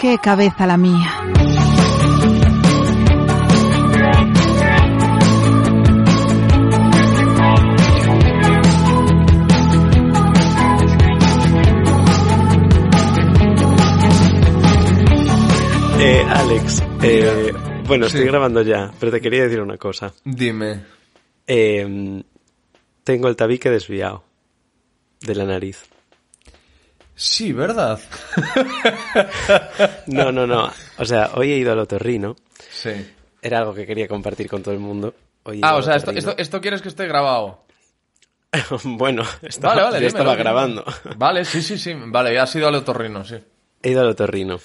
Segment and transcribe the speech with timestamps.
[0.00, 1.10] Qué cabeza la mía.
[15.98, 17.52] Eh, Alex, eh,
[17.86, 20.14] bueno, estoy grabando ya, pero te quería decir una cosa.
[20.24, 20.82] Dime.
[21.46, 22.22] Eh,
[23.04, 24.24] tengo el tabique desviado
[25.20, 25.90] de la nariz.
[27.22, 28.00] Sí, ¿verdad?
[30.06, 30.70] No, no, no.
[30.98, 32.34] O sea, hoy he ido al otorrino.
[32.72, 32.90] Sí.
[33.42, 35.14] Era algo que quería compartir con todo el mundo.
[35.42, 37.64] Hoy Ah, o sea, esto, esto, esto quieres que esté grabado.
[38.84, 40.84] bueno, estaba, Vale, vale, yo estaba grabando.
[41.16, 41.94] Vale, sí, sí, sí.
[41.94, 43.36] Vale, ya has ido al otorrino, sí.
[43.82, 44.58] He ido al otorrino.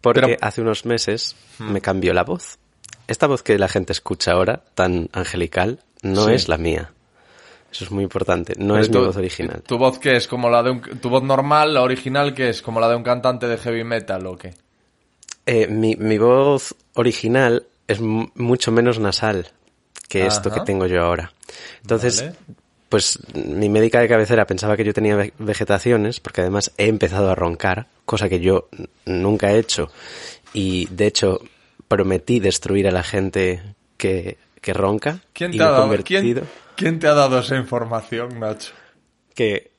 [0.00, 1.72] Porque Pero- hace unos meses Hmm.
[1.72, 2.58] me cambió la voz.
[3.06, 6.32] Esta voz que la gente escucha ahora, tan angelical, no Sí.
[6.32, 6.92] es la mía.
[7.72, 8.54] Eso es muy importante.
[8.58, 9.62] No Pero es mi tu- voz original.
[9.62, 10.26] ¿Tu voz qué es?
[10.26, 10.80] ¿Como la de un...
[10.80, 12.62] Tu voz normal, la original, que es?
[12.62, 14.54] ¿Como la de un cantante de heavy metal o qué?
[15.46, 19.48] Eh, mi, mi voz original es mu- mucho menos nasal
[20.08, 21.32] que esto que tengo yo ahora.
[21.82, 22.34] Entonces, Vale.
[22.88, 27.30] pues mi médica de cabecera pensaba que yo tenía ve- vegetaciones, porque además he empezado
[27.30, 28.68] a roncar, cosa que yo
[29.06, 29.88] nunca he hecho.
[30.52, 31.40] Y de hecho,
[31.86, 33.62] prometí destruir a la gente
[33.96, 35.20] que, que ronca.
[35.32, 38.38] ¿Quién y te, ha me he dado, convertido ¿quién, quién te ha dado esa información,
[38.40, 38.72] Nacho?
[39.34, 39.70] que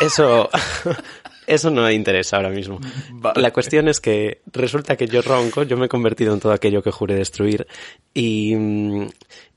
[0.00, 0.48] eso
[1.46, 2.80] eso no me interesa ahora mismo.
[3.12, 3.40] Vale.
[3.40, 6.82] La cuestión es que resulta que yo ronco, yo me he convertido en todo aquello
[6.82, 7.66] que juré destruir
[8.12, 9.08] y mm,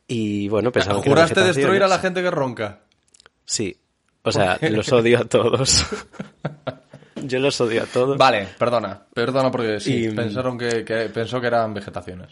[0.07, 2.79] y bueno, pensaba que ¿Juraste destruir a la gente que ronca?
[3.45, 3.75] Sí.
[4.23, 5.85] O sea, los odio a todos.
[7.23, 8.17] yo los odio a todos.
[8.17, 9.01] Vale, perdona.
[9.13, 12.29] Perdona porque sí, Y- pensaron que, que- pensó que eran vegetaciones.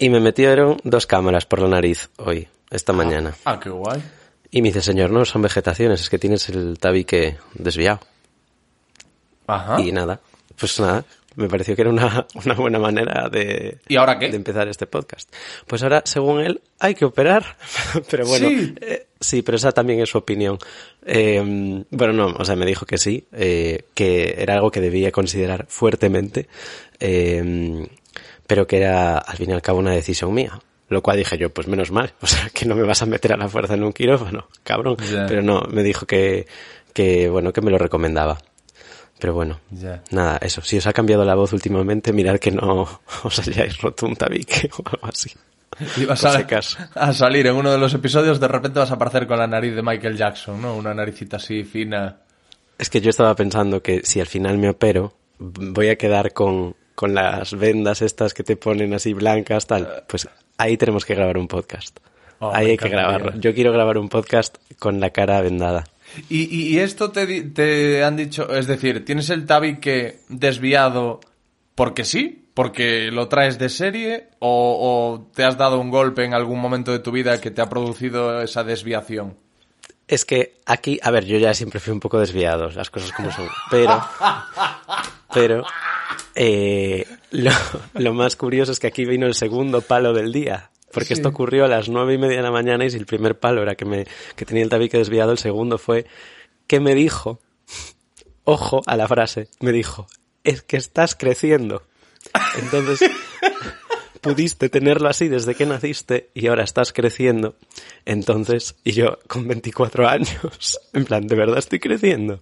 [0.00, 3.36] Y me metieron dos cámaras por la nariz hoy, esta mañana.
[3.44, 4.02] Ah, qué guay.
[4.50, 8.00] Y me dice, señor, no son vegetaciones, es que tienes el tabique desviado.
[9.46, 9.78] Ajá.
[9.80, 10.18] Y nada,
[10.58, 11.04] pues nada,
[11.36, 14.30] me pareció que era una, una buena manera de, ¿Y ahora qué?
[14.30, 15.30] de empezar este podcast.
[15.66, 17.56] Pues ahora, según él, hay que operar.
[18.10, 18.74] pero bueno, Sí.
[18.80, 20.58] eh, sí, pero esa también es su opinión.
[21.04, 25.12] Eh, bueno, no, o sea, me dijo que sí, eh, que era algo que debía
[25.12, 26.48] considerar fuertemente,
[28.50, 30.58] pero que era al fin y al cabo una decisión mía.
[30.88, 33.32] Lo cual dije yo, pues menos mal, o sea, que no me vas a meter
[33.32, 34.96] a la fuerza en un quirófano, cabrón.
[35.28, 36.48] Pero no, me dijo que,
[36.92, 38.38] que, bueno, que me lo recomendaba.
[39.20, 39.60] Pero bueno,
[40.10, 40.62] nada, eso.
[40.62, 42.88] Si os ha cambiado la voz últimamente, mirad que no
[43.22, 45.30] os hayáis roto un tabique o algo así.
[45.96, 46.44] Y vas a,
[46.94, 49.76] a salir en uno de los episodios, de repente vas a aparecer con la nariz
[49.76, 50.74] de Michael Jackson, ¿no?
[50.74, 52.16] Una naricita así fina.
[52.78, 56.74] Es que yo estaba pensando que si al final me opero, voy a quedar con,
[57.00, 60.04] con las vendas estas que te ponen así blancas, tal.
[60.06, 60.28] Pues
[60.58, 61.98] ahí tenemos que grabar un podcast.
[62.40, 63.32] Oh, ahí hay que grabarlo.
[63.40, 65.84] Yo quiero grabar un podcast con la cara vendada.
[66.28, 71.20] Y, y- y esto te, te han dicho, es decir, ¿tienes el tabique desviado
[71.74, 72.44] porque sí?
[72.52, 74.28] ¿Porque lo traes de serie?
[74.38, 77.62] ¿O, o te has dado un golpe en algún momento de tu vida que te
[77.62, 79.38] ha producido esa desviación?
[80.06, 83.30] Es que aquí, a ver, yo ya siempre fui un poco desviado, las cosas como
[83.32, 83.46] son.
[83.70, 84.02] Pero,
[85.32, 85.64] pero,
[86.34, 87.50] eh, lo,
[87.94, 90.70] lo más curioso es que aquí vino el segundo palo del día.
[90.92, 93.38] Porque esto ocurrió a las nueve y media de la mañana y si el primer
[93.38, 96.06] palo era que me, que tenía el tabique desviado, el segundo fue
[96.66, 97.40] que me dijo,
[98.44, 100.08] ojo a la frase, me dijo,
[100.42, 101.84] es que estás creciendo.
[102.58, 103.08] Entonces,
[104.20, 107.56] pudiste tenerlo así desde que naciste y ahora estás creciendo.
[108.04, 112.40] Entonces, y yo con 24 años, en plan, ¿de verdad estoy creciendo?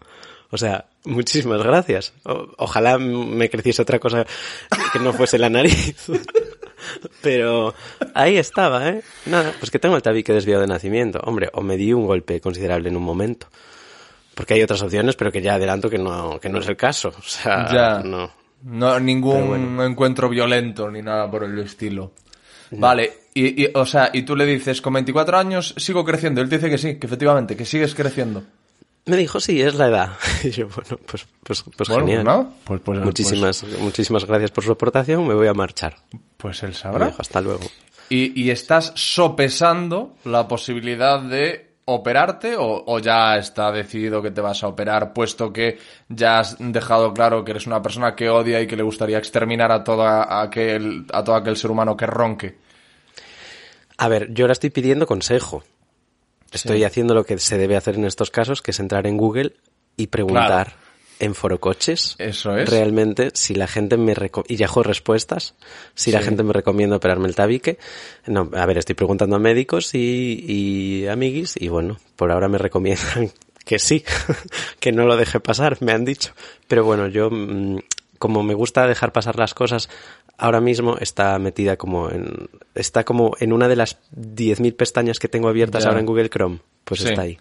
[0.51, 2.13] O sea, muchísimas gracias.
[2.25, 4.25] O- ojalá me creciese otra cosa
[4.93, 6.07] que no fuese la nariz.
[7.23, 7.75] Pero
[8.15, 9.03] ahí estaba, ¿eh?
[9.27, 11.21] Nada, pues que tengo el tabique desviado de nacimiento.
[11.25, 13.49] Hombre, o me di un golpe considerable en un momento.
[14.35, 17.09] Porque hay otras opciones, pero que ya adelanto que no, que no es el caso.
[17.19, 17.99] O sea, Ya.
[18.05, 18.31] no.
[18.63, 19.85] No, ningún bueno.
[19.85, 22.13] encuentro violento ni nada por el estilo.
[22.73, 26.41] Vale, y, y, o sea, y tú le dices, con 24 años sigo creciendo.
[26.41, 28.43] Él te dice que sí, que efectivamente, que sigues creciendo.
[29.09, 30.11] Me dijo, sí, es la edad.
[30.45, 32.25] Y yo, bueno, pues, pues, pues Bueno, genial.
[32.25, 32.55] ¿no?
[32.65, 35.27] Pues- pues- muchísimas, muchísimas gracias por su aportación.
[35.27, 35.97] Me voy a marchar.
[36.37, 37.15] Pues él Me sabrá.
[37.19, 37.65] hasta luego.
[38.11, 44.43] Y, y estás sopesando la posibilidad de operarte o, o ya está decidido que te
[44.43, 45.79] vas a operar, puesto que
[46.11, 49.73] ya has dejado claro que eres una persona que odia y que le gustaría exterminar
[49.73, 52.59] a, toda aquel, a todo aquel ser humano que ronque.
[53.97, 55.65] A ver, yo ahora estoy pidiendo consejo.
[56.53, 59.55] Estoy haciendo lo que se debe hacer en estos casos, que es entrar en Google
[59.97, 60.75] y preguntar
[61.21, 62.69] en forocoches Eso es.
[62.69, 64.15] realmente si la gente me
[64.47, 65.55] y Yahoo respuestas
[65.95, 67.79] si la gente me recomienda operarme el tabique.
[68.27, 72.59] No a ver estoy preguntando a médicos y, y amiguis y bueno por ahora me
[72.59, 73.33] recomiendan
[73.65, 74.05] que sí
[74.81, 76.33] que no lo deje pasar me han dicho.
[76.69, 77.79] Pero bueno yo mm,
[78.19, 79.89] como me gusta dejar pasar las cosas,
[80.39, 85.29] ahora mismo está metida como en, está como en una de las 10.000 pestañas que
[85.29, 85.89] tengo abiertas Ya.
[85.91, 86.61] ahora en Google Chrome.
[86.85, 87.09] Pues Sí.
[87.11, 87.39] está ahí.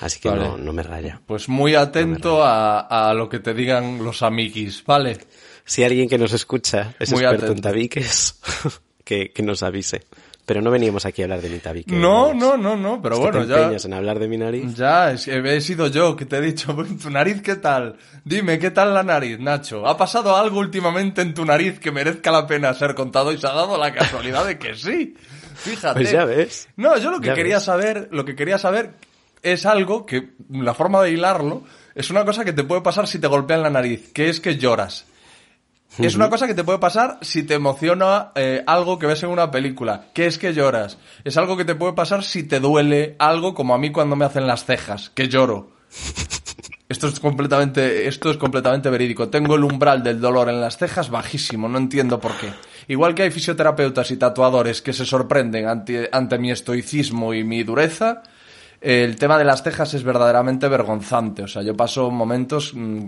[0.00, 0.42] Así que Vale.
[0.48, 1.20] no, no me raya.
[1.26, 2.80] Pues muy atento a,
[3.10, 5.18] a lo que te digan los amiguis, ¿vale?
[5.64, 8.40] Si alguien que nos escucha es Muy experto en tabiques,
[9.04, 10.02] que, que nos avise.
[10.44, 11.94] Pero no veníamos aquí a hablar de mi tabique.
[11.94, 13.58] No, no, no, no, pero Es que bueno, te ya...
[13.62, 14.74] empeñas en hablar de mi nariz.
[14.74, 17.96] Ya, es que he sido yo que te he dicho, ¿tu nariz qué tal?
[18.24, 19.86] Dime, ¿qué tal la nariz, Nacho?
[19.86, 23.46] ¿Ha pasado algo últimamente en tu nariz que merezca la pena ser contado y se
[23.46, 25.14] ha dado la casualidad de que sí?
[25.54, 26.00] Fíjate.
[26.00, 26.68] Pues ya ves.
[26.76, 27.64] No, yo lo que Ya quería ves.
[27.64, 28.94] saber, lo que quería saber
[29.44, 31.62] es algo que, la forma de hilarlo,
[31.94, 34.56] es una cosa que te puede pasar si te golpean la nariz, que es que
[34.56, 35.06] lloras.
[35.98, 39.30] Es una cosa que te puede pasar si te emociona eh, algo que ves en
[39.30, 40.98] una película, que es que lloras.
[41.24, 44.24] Es algo que te puede pasar si te duele algo, como a mí cuando me
[44.24, 45.70] hacen las cejas, que lloro.
[46.88, 49.28] Esto es completamente, esto es completamente verídico.
[49.28, 52.52] Tengo el umbral del dolor en las cejas bajísimo, no entiendo por qué.
[52.88, 57.62] Igual que hay fisioterapeutas y tatuadores que se sorprenden ante, ante mi estoicismo y mi
[57.62, 58.22] dureza,
[58.80, 61.42] el tema de las cejas es verdaderamente vergonzante.
[61.42, 63.06] O sea, yo paso momentos mm,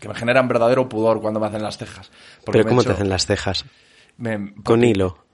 [0.00, 2.10] que me generan verdadero pudor cuando me hacen las cejas.
[2.44, 3.64] ¿Pero cómo te hacen las cejas?
[4.64, 5.26] Con hilo.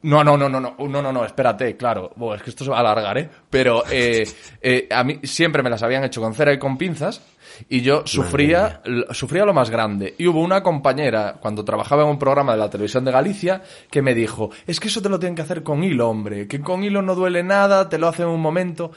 [0.00, 2.12] No, no, no, no, no, no, no, no, espérate, claro.
[2.14, 3.28] Bueno, es que esto se va a alargar, ¿eh?
[3.50, 4.24] Pero eh,
[4.62, 7.20] eh, a mí siempre me las habían hecho con cera y con pinzas
[7.68, 10.14] y yo sufría, sufría lo más grande.
[10.16, 14.00] Y hubo una compañera, cuando trabajaba en un programa de la televisión de Galicia, que
[14.00, 16.84] me dijo, es que eso te lo tienen que hacer con hilo, hombre, que con
[16.84, 18.92] hilo no duele nada, te lo hacen en un momento.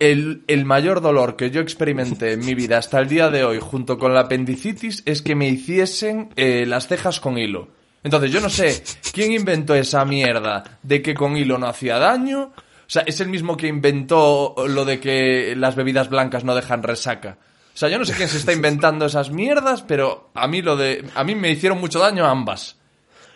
[0.00, 3.58] El, el mayor dolor que yo experimenté en mi vida hasta el día de hoy,
[3.60, 7.68] junto con la apendicitis, es que me hiciesen eh, las cejas con hilo.
[8.02, 8.82] Entonces, yo no sé
[9.12, 12.52] quién inventó esa mierda de que con hilo no hacía daño.
[12.56, 16.82] O sea, es el mismo que inventó lo de que las bebidas blancas no dejan
[16.82, 17.38] resaca.
[17.74, 20.76] O sea, yo no sé quién se está inventando esas mierdas, pero a mí lo
[20.76, 22.76] de a mí me hicieron mucho daño ambas.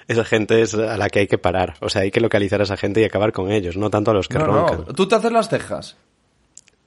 [0.07, 1.75] Esa gente es a la que hay que parar.
[1.81, 4.15] O sea, hay que localizar a esa gente y acabar con ellos, no tanto a
[4.15, 4.85] los que No, roncan.
[4.87, 4.95] no.
[4.95, 5.97] ¿Tú te haces las cejas?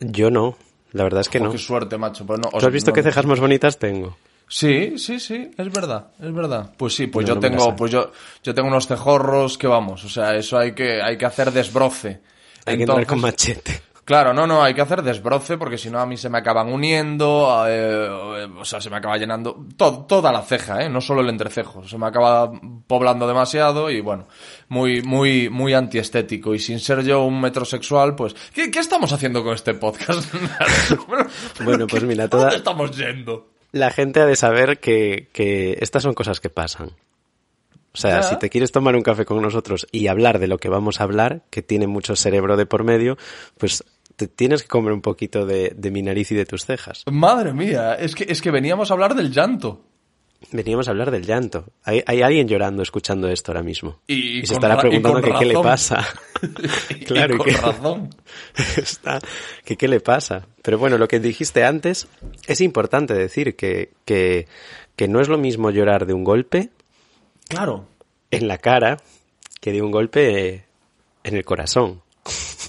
[0.01, 0.57] Yo no.
[0.91, 1.51] La verdad es que Jo, no.
[1.51, 2.25] Qué suerte, macho.
[2.25, 4.17] No, o ¿Tú sea, has visto no- qué cejas más bonitas tengo?
[4.49, 6.73] Sí, sí, sí, es verdad, es verdad.
[6.75, 8.11] Pues sí, pues No, yo no tengo, pues yo,
[8.43, 12.19] yo tengo unos cejorros que vamos, o sea, eso hay que, hay que hacer desbroce.
[12.65, 13.81] Hay que entrar con machete.
[14.03, 16.73] Claro, no, no, hay que hacer desbroce porque si no a mí se me acaban
[16.73, 18.09] uniendo, eh,
[18.57, 20.89] o sea, se me acaba llenando to- toda la ceja, ¿eh?
[20.89, 22.51] no solo el entrecejo, se me acaba
[22.87, 24.27] poblando demasiado y bueno,
[24.69, 29.43] muy, muy, muy antiestético y sin ser yo un metrosexual, pues, ¿qué, qué estamos haciendo
[29.43, 30.33] con este podcast?
[31.63, 33.47] Bueno, pues mira, ¿a toda- ¿Dónde estamos yendo?
[33.71, 36.91] La gente ha de saber que, que estas son cosas que pasan.
[37.93, 40.69] O sea, si te quieres tomar un café con nosotros y hablar de lo que
[40.69, 43.17] vamos a hablar, que tiene mucho cerebro de por medio,
[43.57, 43.83] pues
[44.15, 47.03] te tienes que comer un poquito de, de mi nariz y de tus cejas.
[47.11, 49.83] Madre mía, es que, es que veníamos a hablar del llanto.
[50.51, 51.65] Veníamos a hablar del llanto.
[51.83, 53.99] Hay, hay alguien llorando escuchando esto ahora mismo.
[54.07, 56.03] Y- y se estará y preguntando qué le pasa.
[57.05, 58.09] claro, y con que- razón.
[58.77, 59.19] Está,
[59.65, 60.47] que qué le pasa.
[60.61, 62.07] Pero bueno, lo que dijiste antes,
[62.47, 64.47] es importante decir que, que,
[64.95, 66.69] que no es lo mismo llorar de un golpe
[67.51, 67.87] Claro.
[68.31, 68.97] en la cara
[69.59, 70.65] que de un golpe
[71.23, 72.01] en el corazón.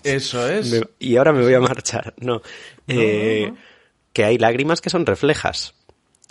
[0.04, 0.70] Eso es.
[0.72, 2.14] Me- y ahora me voy a marchar.
[2.18, 2.42] No.
[2.88, 3.52] Eh,
[4.12, 5.74] Que hay lágrimas que son reflejas.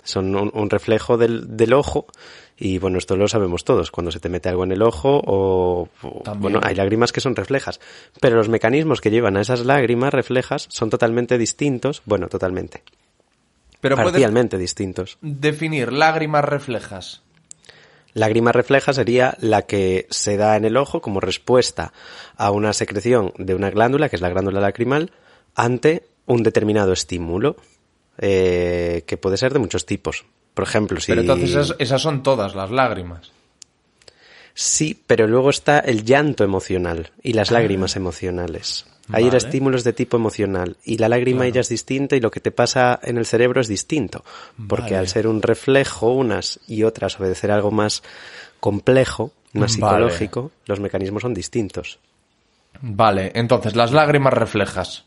[0.04, 2.06] Son un, un reflejo del, del ojo.
[2.58, 3.90] Y bueno, esto lo sabemos todos.
[3.90, 5.88] Cuando se te mete algo en el ojo o...
[6.02, 6.42] o- También.
[6.42, 7.80] bueno, hay lágrimas que son reflejas.
[8.20, 12.02] Pero los mecanismos que llevan a esas lágrimas reflejas son totalmente distintos.
[12.04, 12.82] Bueno, totalmente.
[13.80, 15.18] Pero parcialmente distintos.
[15.22, 17.21] definir lágrimas reflejas.
[18.14, 21.92] Lágrima refleja sería la que se da en el ojo como respuesta
[22.36, 25.12] a una secreción de una glándula, que es la glándula lacrimal,
[25.54, 27.56] ante un determinado estímulo,
[28.18, 30.24] eh, que puede ser de muchos tipos.
[30.54, 31.12] Por ejemplo, si...
[31.12, 33.32] Pero entonces esas, esas son todas las lágrimas.
[34.54, 38.86] Sí, pero luego está el llanto emocional y las lágrimas emocionales.
[39.10, 39.24] Hay.
[39.24, 39.36] Vale.
[39.36, 43.00] estímulos de tipo emocional y la lágrima ella es distinta y lo que te pasa
[43.02, 44.24] en el cerebro es distinto.
[44.68, 44.96] Porque Vale.
[44.98, 48.02] al ser un reflejo unas y otras obedecer algo más
[48.60, 50.08] complejo, más Vale.
[50.08, 51.98] psicológico, los mecanismos son distintos.
[52.80, 55.04] Vale, entonces las lágrimas reflejas.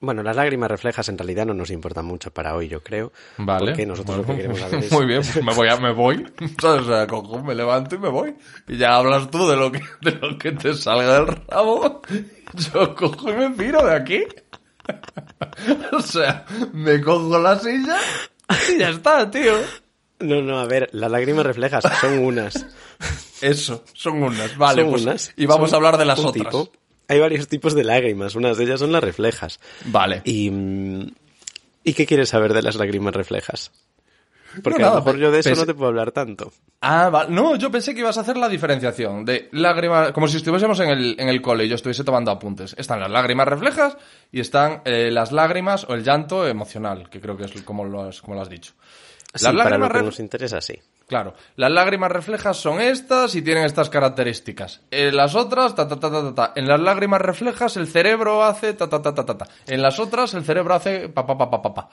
[0.00, 3.12] Bueno, las lágrimas reflejas en realidad no nos importan mucho para hoy, yo creo.
[3.38, 3.66] Vale.
[3.66, 4.92] Porque nosotros lo que queremos saber es...
[4.92, 6.24] Muy bien, pues me voy, a, me voy.
[6.60, 6.82] ¿Sabes?
[6.82, 8.36] O sea, cojo, me levanto y me voy.
[8.68, 12.02] Y ya hablas tú de lo que, de lo que te salga del rabo.
[12.54, 14.24] Yo cojo y me piro de aquí.
[15.92, 17.98] O sea, me cojo la silla
[18.70, 19.54] y ya está, tío.
[20.20, 22.64] No, no, a ver, las lágrimas reflejas son unas.
[23.42, 24.82] Eso, son unas, vale.
[24.82, 25.32] Son pues, unas.
[25.36, 26.32] y vamos Son a hablar de las otras.
[26.46, 26.72] tipo.
[27.08, 29.58] Hay varios tipos de lágrimas, unas de ellas son las reflejas.
[29.86, 30.20] Vale.
[30.24, 31.10] Y, mm,
[31.84, 33.70] ¿y qué quieres saber de las lágrimas reflejas?
[34.62, 36.50] Porque No, a lo mejor yo de eso pensé- no te puedo hablar tanto.
[36.80, 40.38] Ah, va- no, yo pensé que ibas a hacer la diferenciación de lágrimas, como si
[40.38, 42.74] estuviésemos en el, en el cole y yo estuviese tomando apuntes.
[42.78, 43.96] Están las lágrimas reflejas
[44.32, 48.02] y están eh, las lágrimas o el llanto emocional, que creo que es como lo
[48.04, 48.72] has, como lo has dicho.
[49.34, 50.78] Sí, Las para lo lágrimas que nos interesa, sí.
[51.08, 54.82] Claro, las lágrimas reflejas son estas y tienen estas características.
[54.90, 56.52] En las otras, ta, ta, ta, ta, ta.
[56.54, 59.46] En las lágrimas reflejas el cerebro hace ta, ta, ta, ta, ta, ta.
[59.66, 61.88] En las otras el cerebro hace pa, pa, pa, pa, pa, pa.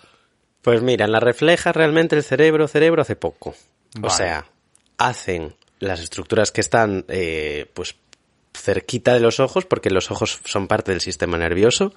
[0.62, 3.55] Pues mira, en la refleja realmente el cerebro, cerebro hace poco.
[4.03, 4.45] O sea,
[4.98, 7.95] hacen las estructuras que están, eh, pues,
[8.53, 11.93] cerquita de los ojos, porque los ojos son parte del sistema nervioso,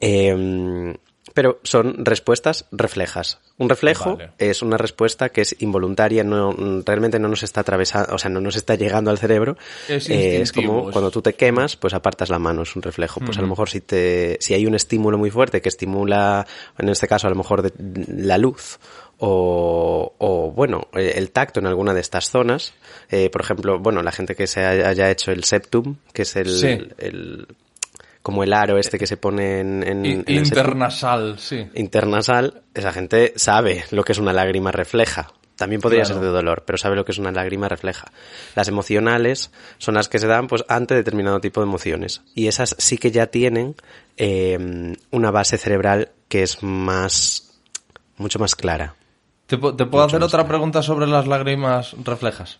[0.00, 0.96] eh,
[1.34, 3.38] pero son respuestas reflejas.
[3.58, 4.32] Un reflejo Vale.
[4.38, 6.52] es una respuesta que es involuntaria, no,
[6.84, 9.56] realmente no nos está atravesando, o sea, no nos está llegando al cerebro.
[9.88, 13.20] Es Eh, es como cuando tú te quemas, pues apartas la mano, es un reflejo.
[13.20, 16.46] Pues a lo mejor si te, si hay un estímulo muy fuerte que estimula,
[16.78, 17.72] en este caso a lo mejor de-
[18.24, 18.78] la luz,
[19.18, 22.74] o, o, bueno, el tacto en alguna de estas zonas,
[23.10, 26.34] eh, por ejemplo, bueno, la gente que se haya haya hecho el septum, que es
[26.36, 26.66] el, Sí.
[26.98, 27.46] el-
[28.22, 31.66] como el aro este que se pone en, en- I- en Internasal, sí.
[31.74, 35.32] internasal, esa gente sabe lo que es una lágrima refleja.
[35.56, 36.14] También podría Claro.
[36.16, 38.10] ser de dolor, pero sabe lo que es una lágrima refleja.
[38.56, 42.22] Las emocionales son las que se dan pues ante determinado tipo de emociones.
[42.34, 43.76] Y esas sí que ya tienen
[44.16, 47.60] eh, una base cerebral que es más,
[48.16, 48.94] mucho más clara.
[49.46, 52.58] ¿Te, te puedo hacer otra pregunta sobre las lágrimas reflejas?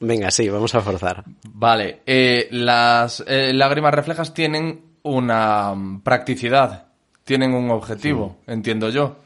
[0.00, 1.22] Venga, sí, vamos a forzar.
[1.44, 6.86] Vale, eh, las eh, lágrimas reflejas tienen una mm, practicidad,
[7.24, 9.16] tienen un objetivo, entiendo yo.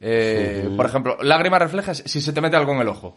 [0.00, 3.16] Eh, Por ejemplo, lágrimas reflejas si se te mete algo en el ojo.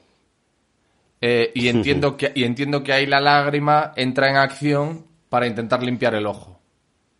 [1.21, 5.83] Eh, y, entiendo que, y entiendo que ahí la lágrima entra en acción para intentar
[5.83, 6.59] limpiar el ojo.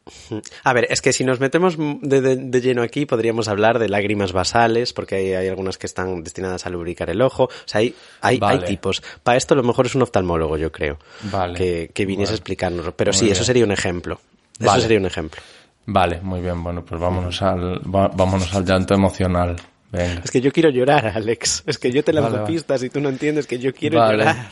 [0.63, 3.87] A ver, es que si nos metemos de, de- de lleno aquí, podríamos hablar de
[3.89, 7.43] lágrimas basales, porque hay, hay algunas que están destinadas a lubricar el ojo.
[7.43, 8.61] O sea, hay, hay, Vale.
[8.61, 9.03] hay tipos.
[9.21, 10.97] Para esto, a lo mejor es un oftalmólogo, yo creo.
[11.31, 11.53] Vale.
[11.57, 12.95] Que, que viniese a explicárnoslo.
[12.95, 13.33] Pero Muy sí, bien.
[13.35, 14.19] eso sería un ejemplo.
[14.61, 14.81] Eso Vale.
[14.81, 15.41] sería un ejemplo.
[15.85, 19.55] Vale, muy bien, bueno, pues vámonos al, va- vámonos al llanto emocional.
[19.91, 20.21] Venga.
[20.23, 21.63] Es que yo quiero llorar, Alex.
[21.65, 22.53] Es que yo te lanzo Vale, vale.
[22.53, 24.19] pistas y tú no entiendes que yo quiero Vale.
[24.19, 24.47] llorar.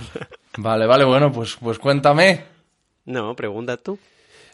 [0.57, 2.43] Vale, vale, bueno, pues, pues cuéntame.
[3.05, 3.97] No, pregunta tú.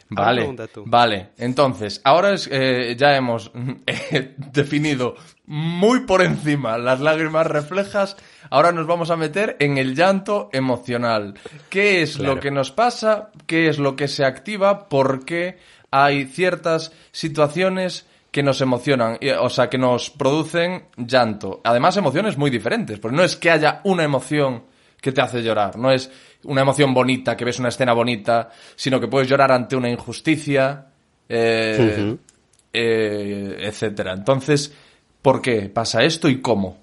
[0.08, 1.30] Vale, vale.
[1.38, 3.50] Entonces, ahora es, eh, ya hemos
[3.86, 8.16] eh, definido muy por encima las lágrimas reflejas.
[8.50, 11.34] Ahora nos vamos a meter en el llanto emocional.
[11.68, 12.34] ¿Qué es Claro.
[12.36, 13.30] lo que nos pasa?
[13.46, 14.88] ¿Qué es lo que se activa?
[14.88, 15.58] ¿Por qué
[15.90, 19.18] hay ciertas situaciones que nos emocionan?
[19.20, 21.60] Y, O sea, que nos producen llanto.
[21.64, 22.98] Además, emociones muy diferentes.
[23.00, 24.64] Porque no es que haya una emoción
[25.06, 25.78] que te hace llorar.
[25.78, 26.10] No es
[26.44, 30.86] una emoción bonita, que ves una escena bonita, sino que puedes llorar ante una injusticia,
[31.28, 32.16] eh,
[32.72, 34.14] eh, etcétera.
[34.14, 34.72] Entonces,
[35.22, 36.78] ¿por qué pasa esto y cómo?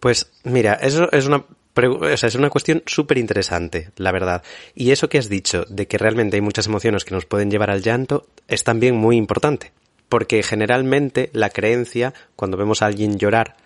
[0.00, 1.44] Pues mira, eso es una,
[1.76, 4.42] o sea, es una cuestión súper interesante, la verdad.
[4.74, 7.70] Y eso que has dicho, de que realmente hay muchas emociones que nos pueden llevar
[7.70, 9.70] al llanto, es también muy importante.
[10.08, 13.56] Porque generalmente la creencia, cuando vemos a alguien llorar,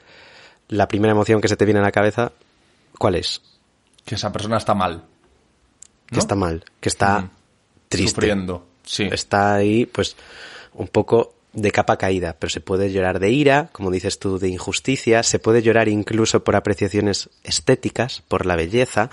[0.69, 2.33] la primera emoción que se te viene a la cabeza,
[2.99, 3.43] ¿cuál es?
[4.05, 5.05] Que esa persona está mal.
[6.07, 7.31] Que está mal, que está Mm.
[7.89, 8.11] triste.
[8.15, 8.67] Sufriendo.
[8.85, 9.09] Sí.
[9.11, 10.17] Está ahí, pues,
[10.75, 14.49] un poco de capa caída, pero se puede llorar de ira, como dices tú, de
[14.49, 19.09] injusticia, se puede llorar incluso por apreciaciones estéticas, por la belleza,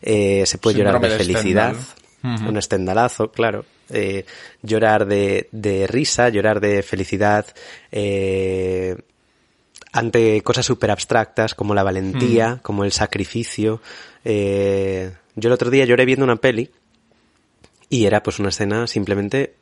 [0.00, 1.74] eh, se puede llorar de de felicidad,
[2.22, 4.24] un estendalazo, claro, eh,
[4.62, 7.46] llorar de, de risa, llorar de felicidad,
[7.90, 8.96] eh,
[9.92, 12.58] ante cosas súper abstractas como la valentía, Mm.
[12.60, 13.80] como el sacrificio.
[14.24, 16.70] eh, yo el otro día lloré viendo una peli
[17.88, 19.54] y era pues una escena simplemente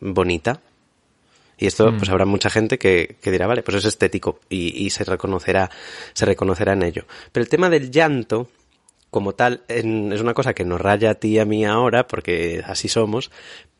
[0.00, 0.60] bonita.
[1.58, 4.90] Y esto, pues habrá mucha gente que, que dirá, vale, pues es estético y, y
[4.90, 5.70] se reconocerá,
[6.14, 7.04] se reconocerá en ello.
[7.32, 8.48] Pero el tema del llanto,
[9.10, 12.06] como tal, en- es una cosa que nos raya a ti y a mí ahora,
[12.06, 13.30] porque así somos,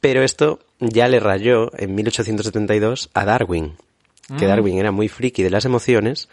[0.01, 3.77] pero esto ya le rayó en 1872 a Darwin,
[4.39, 6.29] que Darwin era muy friki de las emociones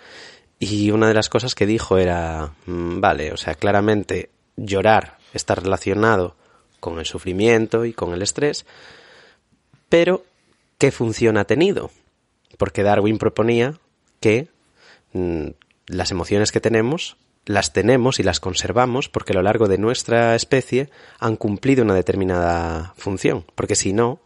[0.59, 5.55] y una de las cosas que dijo era, mm, vale, o sea, claramente llorar está
[5.55, 6.35] relacionado
[6.79, 8.65] con el sufrimiento y con el estrés,
[9.89, 10.23] pero
[10.77, 11.91] ¿qué función ha tenido?
[12.57, 13.79] Porque Darwin proponía
[14.19, 14.47] que
[15.13, 15.47] mm,
[15.87, 20.35] las emociones que tenemos las tenemos y las conservamos porque a lo largo de nuestra
[20.35, 20.89] especie
[21.19, 24.19] han cumplido una determinada función, porque si no,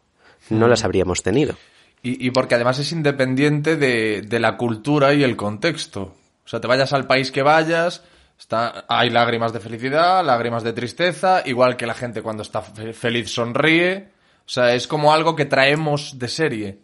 [0.49, 1.55] no las habríamos tenido.
[2.03, 6.15] Y, y porque además es independiente de, de la cultura y el contexto.
[6.43, 8.03] O sea, te vayas al país que vayas,
[8.39, 12.93] está, hay lágrimas de felicidad, lágrimas de tristeza, igual que la gente cuando está fe-
[12.93, 14.09] feliz sonríe.
[14.45, 16.79] O sea, es como algo que traemos de serie.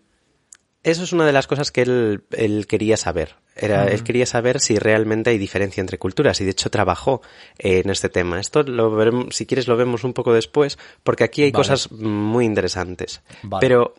[0.83, 3.35] eso es una de las cosas que él, él quería saber.
[3.59, 7.23] Era, Él quería saber si realmente hay diferencia entre culturas y de hecho trabajó
[7.57, 8.39] en este tema.
[8.39, 11.63] Esto lo veremos, si quieres lo vemos un poco después porque aquí hay Vale.
[11.63, 13.21] cosas muy interesantes.
[13.41, 13.59] Vale.
[13.59, 13.95] Pero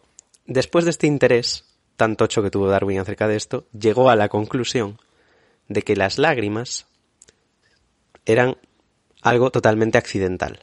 [0.49, 1.65] después de este interés
[1.97, 4.99] tan tocho que tuvo Darwin acerca de esto, llegó a la conclusión
[5.69, 6.87] de que las lágrimas
[8.25, 8.57] eran
[9.21, 10.61] algo totalmente accidental,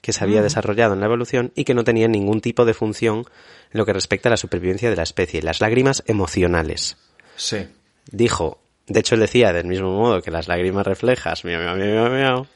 [0.00, 3.18] que se había desarrollado en la evolución y que no tenía ningún tipo de función
[3.18, 5.42] en lo que respecta a la supervivencia de la especie.
[5.42, 6.96] Las lágrimas emocionales.
[7.36, 7.68] Sí.
[8.10, 11.88] Dijo, de hecho él decía del mismo modo que las lágrimas reflejas, miau, miau, miau,
[11.88, 12.46] miau, miau,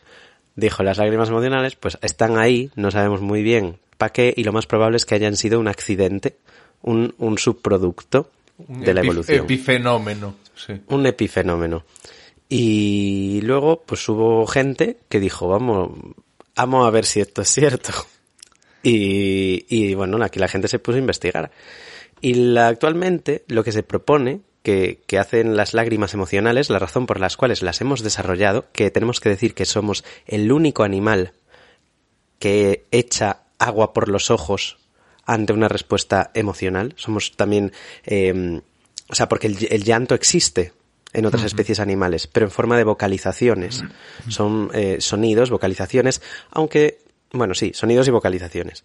[0.56, 4.52] dijo las lágrimas emocionales, pues están ahí, no sabemos muy bien para qué y lo
[4.52, 6.38] más probable es que hayan sido un accidente,
[6.82, 10.34] un, un subproducto de la Epi- evolución Epifenómeno.
[10.54, 10.74] Sí.
[10.88, 11.84] un epifenómeno.
[12.48, 15.90] Y luego, pues hubo gente que dijo, vamos,
[16.54, 17.92] vamos a ver si esto es cierto.
[18.84, 21.52] Y, y bueno, aquí la gente se puso a investigar.
[22.20, 27.06] Y la- actualmente lo que se propone que, que hacen las lágrimas emocionales, la razón
[27.06, 31.32] por las cuales las hemos desarrollado, que tenemos que decir que somos el único animal
[32.40, 34.78] que echa agua por los ojos
[35.24, 36.94] ante una respuesta emocional.
[36.96, 37.72] Somos también,
[38.04, 38.60] eh,
[39.08, 40.72] o sea, porque el, el llanto existe
[41.12, 43.84] en otras especies animales, pero en forma de vocalizaciones.
[44.28, 47.00] Son eh, sonidos, vocalizaciones, aunque,
[47.32, 48.82] bueno, sí, sonidos y vocalizaciones.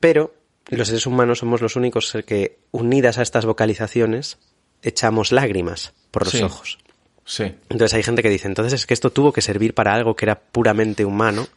[0.00, 0.34] Pero
[0.66, 4.38] los seres humanos somos los únicos que, unidas a estas vocalizaciones,
[4.82, 6.42] echamos lágrimas por los Sí.
[6.42, 6.78] ojos.
[7.24, 7.44] Sí.
[7.70, 10.26] Entonces hay gente que dice, entonces es que esto tuvo que servir para algo que
[10.26, 11.48] era puramente humano,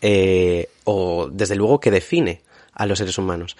[0.00, 2.42] eh, o desde luego que define
[2.78, 3.56] a los seres humanos.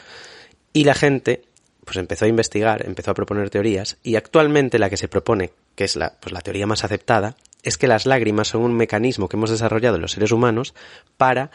[0.73, 1.43] Y la gente,
[1.85, 5.85] pues empezó a investigar, empezó a proponer teorías, y actualmente la que se propone, que
[5.85, 9.37] es la, pues la teoría más aceptada, es que las lágrimas son un mecanismo que
[9.37, 10.75] hemos desarrollado los seres humanos
[11.17, 11.51] para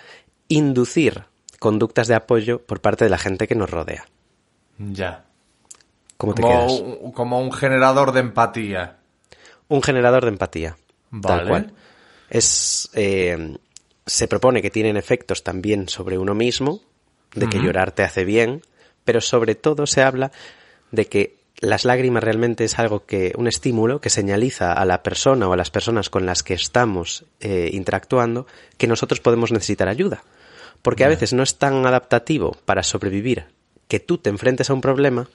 [0.50, 1.24] inducir
[1.60, 4.06] conductas de apoyo por parte de la gente que nos rodea.
[4.78, 5.26] Ya.
[6.18, 7.14] ¿Cómo te Como, quedas?
[7.14, 8.98] como un generador de empatía.
[9.70, 10.78] un generador de empatía.
[11.10, 11.38] Vale.
[11.40, 11.74] Tal cual.
[12.30, 13.58] Es, eh,
[14.06, 16.82] se propone que tienen efectos también sobre uno mismo,
[17.36, 18.62] de que llorar te hace bien,
[19.06, 20.32] pero sobre todo se habla
[20.92, 25.48] de que las lágrimas realmente es algo que, un estímulo que señaliza a la persona
[25.48, 30.24] o a las personas con las que estamos eh, interactuando que nosotros podemos necesitar ayuda.
[30.82, 33.46] Porque a veces no es tan adaptativo para sobrevivir
[33.88, 35.30] que tú te enfrentes a un problema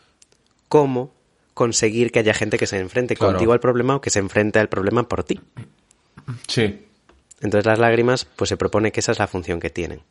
[0.68, 1.14] como
[1.54, 3.32] conseguir que haya gente que se enfrente Claro.
[3.32, 5.40] contigo al problema o que se enfrente al problema por ti.
[6.46, 6.84] Sí.
[7.40, 10.02] Entonces las lágrimas, pues se propone que esa es la función que tienen.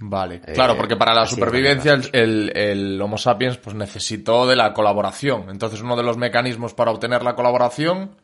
[0.00, 0.40] Vale.
[0.46, 4.72] Eh, claro, porque para la supervivencia el, el- el Homo sapiens pues necesitó de la
[4.72, 5.46] colaboración.
[5.50, 8.16] Entonces uno de los mecanismos para obtener la colaboración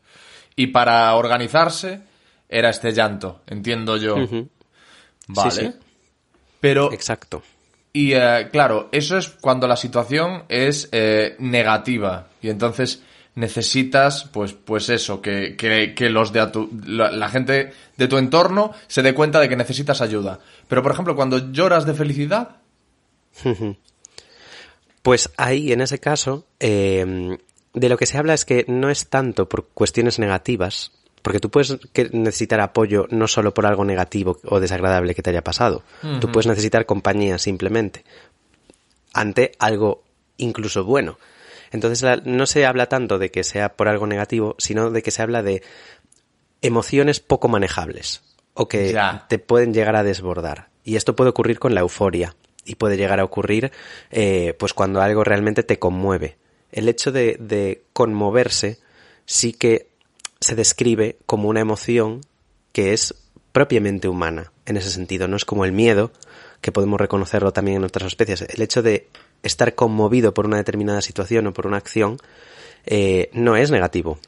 [0.56, 2.00] y para organizarse
[2.48, 4.16] era este llanto, entiendo yo.
[5.28, 5.50] Vale.
[5.50, 5.72] Sí, sí.
[6.60, 7.42] Pero Exacto.
[7.92, 12.26] Y eh, claro, eso es cuando la situación es eh, negativa.
[12.42, 13.02] Y entonces
[13.38, 18.08] necesitas, pues, pues eso, que, que, que los de a tu, la, la gente de
[18.08, 20.40] tu entorno se dé cuenta de que necesitas ayuda.
[20.66, 22.56] Pero, por ejemplo, cuando lloras de felicidad,
[25.02, 27.38] Pues ahí, en ese caso, eh,
[27.72, 31.50] de lo que se habla es que no es tanto por cuestiones negativas, porque tú
[31.50, 31.78] puedes
[32.12, 35.82] necesitar apoyo no solo por algo negativo o desagradable que te haya pasado,
[36.20, 38.04] tú puedes necesitar compañía simplemente
[39.12, 40.02] ante algo
[40.36, 41.18] incluso bueno.
[41.70, 45.10] Entonces la- no se habla tanto de que sea por algo negativo, sino de que
[45.10, 45.62] se habla de
[46.62, 48.22] emociones poco manejables
[48.54, 49.26] o que Ya.
[49.28, 50.68] te pueden llegar a desbordar.
[50.84, 53.70] Y esto puede ocurrir con la euforia y puede llegar a ocurrir
[54.10, 56.36] eh, pues cuando algo realmente te conmueve.
[56.72, 58.78] El hecho de, de conmoverse
[59.24, 59.88] sí que
[60.40, 62.22] se describe como una emoción
[62.72, 63.14] que es
[63.52, 65.28] propiamente humana en ese sentido.
[65.28, 66.12] No es como el miedo,
[66.60, 68.42] que podemos reconocerlo también en otras especies.
[68.42, 69.08] El hecho de
[69.42, 72.18] estar conmovido por una determinada situación o por una acción
[72.86, 74.18] eh, no es negativo.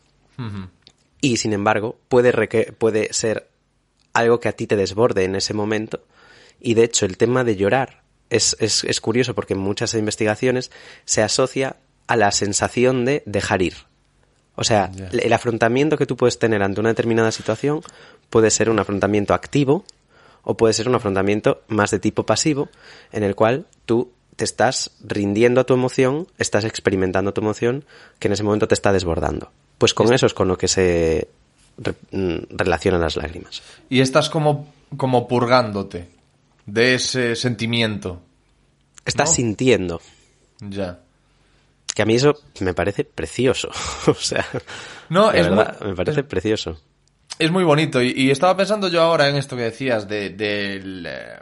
[1.21, 2.33] Y sin embargo, puede,
[2.73, 3.49] puede ser
[4.15, 6.03] algo que a ti te desborde en ese momento.
[6.61, 10.71] Y de hecho, el tema de llorar es, es, es curioso porque en muchas investigaciones
[11.05, 13.75] se asocia a la sensación de dejar ir.
[14.57, 17.83] O sea, el afrontamiento que tú puedes tener ante una determinada situación
[18.29, 19.85] puede ser un afrontamiento activo
[20.43, 22.69] o puede ser un afrontamiento más de tipo pasivo,
[23.13, 27.85] en el cual tú te estás rindiendo a tu emoción, estás experimentando tu emoción,
[28.19, 29.53] que en ese momento te está desbordando.
[29.77, 31.29] Pues con eso es con lo que se
[31.77, 33.61] re- mm, relacionan las lágrimas.
[33.91, 36.09] y estás como, como purgándote
[36.65, 38.23] de ese sentimiento.
[39.05, 39.35] Estás No.
[39.35, 40.01] sintiendo.
[40.61, 41.01] Ya.
[41.95, 43.69] Que a mí eso me parece precioso.
[44.07, 44.47] o sea,
[45.11, 46.81] No, de es verdad, muy- me parece es- precioso.
[47.39, 51.05] Es muy bonito y, y estaba pensando yo ahora en esto que decías de- del
[51.07, 51.39] eh,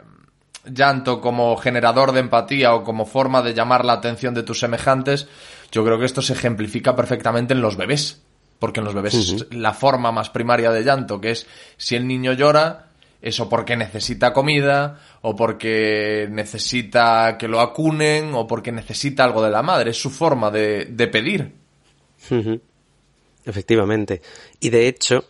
[0.73, 5.27] llanto como generador de empatía o como forma de llamar la atención de tus semejantes.
[5.71, 8.21] yo creo que esto se ejemplifica perfectamente en los bebés.
[8.59, 12.05] Porque en los bebés es la forma más primaria de llanto, que es si el
[12.05, 12.89] niño llora,
[13.21, 19.49] eso porque necesita comida, o porque necesita que lo acunen, o porque necesita algo de
[19.49, 19.91] la madre.
[19.91, 21.53] Es su forma de, de pedir.
[23.45, 24.21] Efectivamente.
[24.59, 25.25] Y de hecho,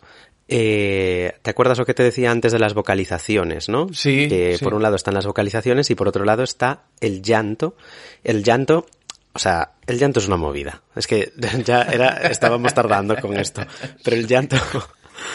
[0.51, 3.87] eh, ¿te acuerdas lo que te decía antes de las vocalizaciones, no?
[3.93, 4.27] Sí.
[4.27, 4.63] Que sí.
[4.63, 7.75] por un lado están las vocalizaciones y por otro lado está el llanto.
[8.23, 8.87] El llanto,
[9.33, 10.81] o sea, el llanto es una movida.
[10.95, 11.31] Es que
[11.65, 13.61] ya era, estábamos tardando con esto.
[14.03, 14.57] Pero el llanto,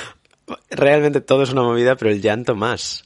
[0.71, 3.05] realmente todo es una movida, pero el llanto más.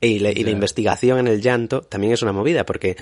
[0.00, 2.96] Y la, y la investigación en el llanto también es una movida, porque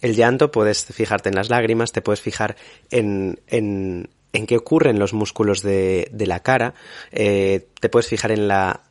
[0.00, 2.56] el llanto puedes fijarte en las lágrimas, te puedes fijar
[2.90, 6.74] en, en, en qué ocurren los músculos de, de la cara,
[7.10, 8.82] eh, te puedes fijar en la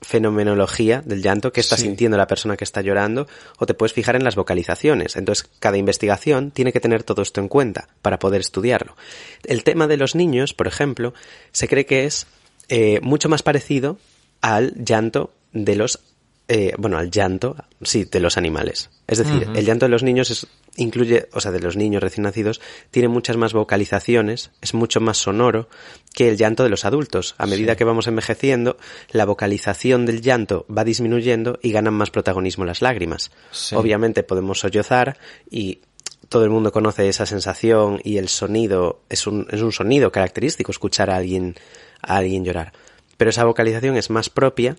[0.00, 1.82] fenomenología del llanto que está Sí.
[1.84, 3.26] sintiendo la persona que está llorando,
[3.58, 5.16] o te puedes fijar en las vocalizaciones.
[5.16, 8.96] Entonces, cada investigación tiene que tener todo esto en cuenta para poder estudiarlo.
[9.44, 11.14] El tema de los niños, por ejemplo,
[11.52, 12.26] se cree que es
[12.68, 13.98] eh, mucho más parecido
[14.42, 16.00] al llanto de los
[16.46, 18.90] eh, bueno, al llanto, sí, de los animales.
[19.06, 22.24] Es decir, el llanto de los niños es, incluye, o sea, de los niños recién
[22.24, 25.68] nacidos, tiene muchas más vocalizaciones, es mucho más sonoro
[26.14, 27.34] que el llanto de los adultos.
[27.38, 28.76] A medida que vamos envejeciendo,
[29.10, 33.30] la vocalización del llanto va disminuyendo y ganan más protagonismo las lágrimas.
[33.50, 33.74] Sí.
[33.74, 35.16] Obviamente podemos sollozar
[35.50, 35.80] y
[36.28, 40.72] todo el mundo conoce esa sensación y el sonido es un, es un sonido característico
[40.72, 41.54] escuchar a alguien,
[42.02, 42.72] a alguien llorar.
[43.16, 44.76] Pero esa vocalización es más propia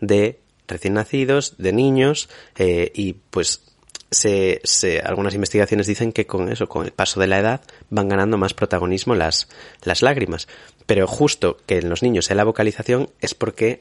[0.00, 3.62] de recién nacidos, de niños, eh, y pues
[4.10, 8.08] se, se, algunas investigaciones dicen que con eso, con el paso de la edad, van
[8.08, 9.48] ganando más protagonismo las,
[9.82, 10.46] las lágrimas.
[10.86, 13.80] Pero justo que en los niños sea la vocalización es porque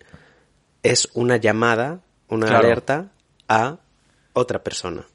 [0.83, 2.65] es una llamada, una Claro.
[2.65, 3.11] alerta
[3.47, 3.77] a
[4.33, 5.05] otra persona.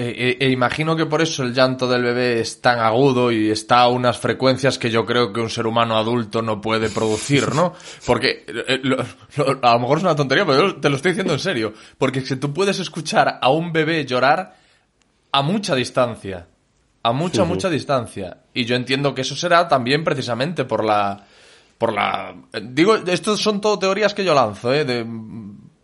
[0.00, 3.50] E, e- e imagino que por eso el llanto del bebé es tan agudo y
[3.50, 7.52] está a unas frecuencias que yo creo que un ser humano adulto no puede producir,
[7.52, 7.74] ¿no?
[8.06, 8.96] Porque eh, lo-
[9.36, 11.74] lo- a lo mejor es una tontería, pero yo te lo estoy diciendo en serio.
[11.98, 14.54] Porque si tú puedes escuchar a un bebé llorar
[15.32, 16.46] a mucha distancia.
[17.02, 18.38] A mucha, mucha distancia.
[18.54, 21.24] Y yo entiendo que eso será también precisamente por la...
[21.76, 22.34] Por la...
[22.62, 24.84] Digo, estos son todo teorías que yo lanzo, ¿eh?
[24.84, 25.04] De-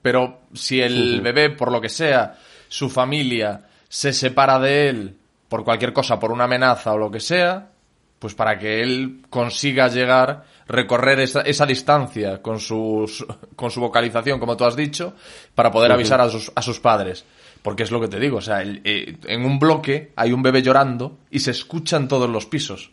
[0.02, 2.36] pero si el bebé, por lo que sea,
[2.68, 3.64] su familia
[3.94, 5.16] se separa de él
[5.48, 7.70] por cualquier cosa, por una amenaza o lo que sea,
[8.18, 13.24] pues para que él consiga llegar, recorrer esa, esa distancia con, sus,
[13.56, 15.14] con su vocalización, como tú has dicho,
[15.54, 17.24] para poder avisar a sus, a sus padres.
[17.62, 20.42] Porque es lo que te digo, o sea, el- eh, en un bloque hay un
[20.42, 22.90] bebé llorando y se escucha en todos los pisos.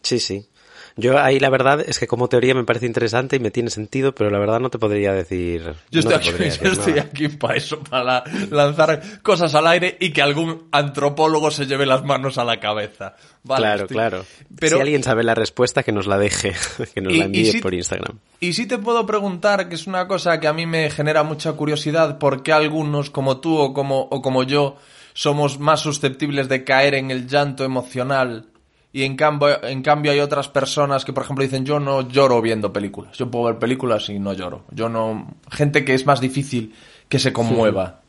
[0.00, 0.48] Sí, sí.
[0.96, 4.14] Yo ahí la verdad es que como teoría me parece interesante y me tiene sentido,
[4.14, 5.62] pero la verdad no te podría decir.
[5.90, 7.02] Yo estoy, aquí, podría yo decir estoy nada.
[7.10, 12.04] aquí para eso, para lanzar cosas al aire y que algún antropólogo se lleve las
[12.04, 13.16] manos a la cabeza.
[13.44, 14.24] Vale, claro, estoy- claro.
[14.58, 16.52] Pero, Si alguien sabe la respuesta, que nos la deje,
[16.94, 18.18] que nos Y- la envíe si- por Instagram.
[18.40, 21.52] Y sí te puedo preguntar, que es una cosa que a mí me genera mucha
[21.52, 24.76] curiosidad, por qué algunos, como tú o como, o como yo,
[25.14, 28.46] somos más susceptibles de caer en el llanto emocional
[28.92, 32.42] y en cambio, en cambio hay otras personas que, por ejemplo, dicen yo no lloro
[32.42, 33.16] viendo películas.
[33.16, 34.64] Yo puedo ver películas y no lloro.
[34.70, 35.34] Yo no...
[35.50, 36.74] Gente que es más difícil
[37.08, 38.00] que se conmueva.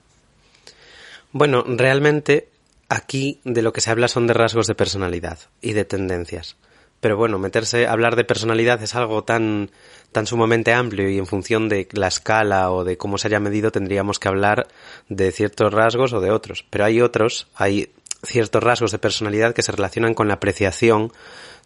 [1.31, 2.49] Bueno, realmente
[2.89, 6.57] aquí de lo que se habla son de rasgos de personalidad y de tendencias.
[6.99, 9.71] Pero bueno, meterse a hablar de personalidad es algo tan,
[10.11, 13.71] tan sumamente amplio y en función de la escala o de cómo se haya medido
[13.71, 14.67] tendríamos que hablar
[15.09, 16.65] de ciertos rasgos o de otros.
[16.69, 17.91] Pero hay otros, hay
[18.23, 21.11] ciertos rasgos de personalidad que se relacionan con la apreciación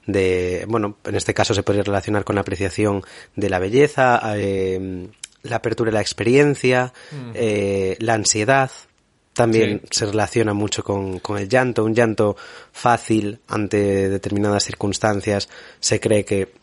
[0.05, 3.03] de, bueno, en este caso se podría relacionar con la apreciación
[3.35, 5.07] de la belleza, eh,
[5.43, 6.93] la apertura de la experiencia,
[7.33, 8.71] eh, la ansiedad,
[9.33, 9.99] también Sí.
[9.99, 11.83] se relaciona mucho con, con el llanto.
[11.83, 12.35] Un llanto
[12.71, 15.47] fácil ante determinadas circunstancias
[15.79, 16.53] se cree que,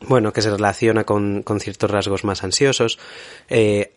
[0.00, 2.98] bueno, que se relaciona con, con ciertos rasgos más ansiosos.
[3.48, 3.92] Eh,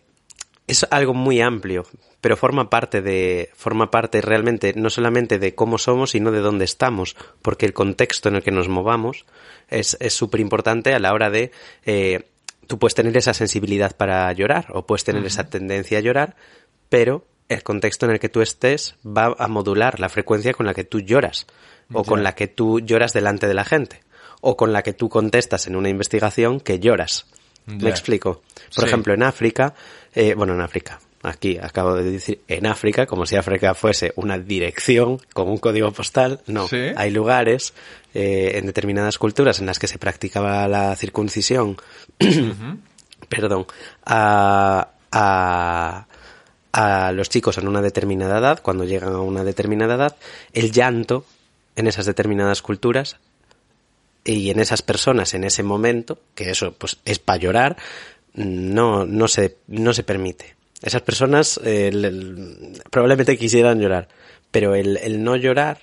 [0.66, 1.84] es algo muy amplio,
[2.20, 6.64] pero forma parte de, forma parte realmente no solamente de cómo somos, sino de dónde
[6.64, 9.26] estamos, porque el contexto en el que nos movamos
[9.68, 11.52] es súper importante a la hora de,
[11.84, 12.28] eh,
[12.66, 16.36] tú puedes tener esa sensibilidad para llorar, o puedes tener esa tendencia a llorar,
[16.88, 20.74] pero el contexto en el que tú estés va a modular la frecuencia con la
[20.74, 21.46] que tú lloras,
[21.92, 24.00] o con la que tú lloras delante de la gente,
[24.40, 27.26] o con la que tú contestas en una investigación que lloras.
[27.66, 28.42] ¿Me explico?
[28.74, 28.86] Por Sí.
[28.86, 29.74] ejemplo, en África,
[30.14, 34.38] eh, bueno, en África, aquí acabo de decir en África, como si África fuese una
[34.38, 36.68] dirección con un código postal, no.
[36.68, 36.78] Sí.
[36.96, 37.74] Hay lugares
[38.14, 41.76] eh, en determinadas culturas en las que se practicaba la circuncisión,
[43.28, 43.66] perdón,
[44.04, 46.06] a, a,
[46.72, 50.16] a los chicos en una determinada edad, cuando llegan a una determinada edad,
[50.52, 51.24] el llanto
[51.74, 53.16] en esas determinadas culturas
[54.32, 57.76] y en esas personas en ese momento, que eso pues es para llorar,
[58.34, 60.56] no, no, se, no se permite.
[60.82, 64.08] Esas personas eh, el- el- probablemente quisieran llorar,
[64.50, 65.78] pero el, el no llorar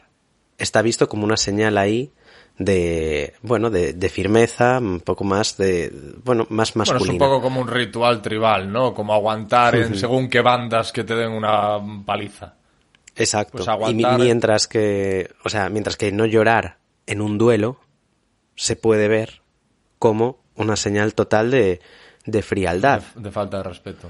[0.57, 2.11] está visto como una señal ahí
[2.59, 5.91] de, bueno, de, de firmeza, un poco más de,
[6.23, 8.93] bueno, más Bueno, es un poco como un ritual tribal, ¿no?
[8.93, 12.53] Como aguantar en según qué bandas que te den una paliza.
[13.15, 13.63] Exacto.
[13.65, 16.77] Pues y mientras que, o sea, mientras que no llorar
[17.07, 17.79] en un duelo
[18.55, 19.41] se puede ver
[19.99, 21.79] como una señal total de,
[22.25, 23.01] de frialdad.
[23.15, 24.09] De, de falta de respeto.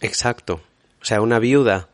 [0.00, 0.60] Exacto.
[1.00, 1.88] O sea, una viuda,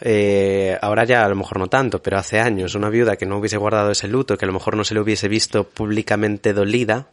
[0.00, 3.38] eh, ahora ya a lo mejor no tanto, pero hace años, una viuda que no
[3.38, 7.08] hubiese guardado ese luto, que a lo mejor no se le hubiese visto públicamente dolida,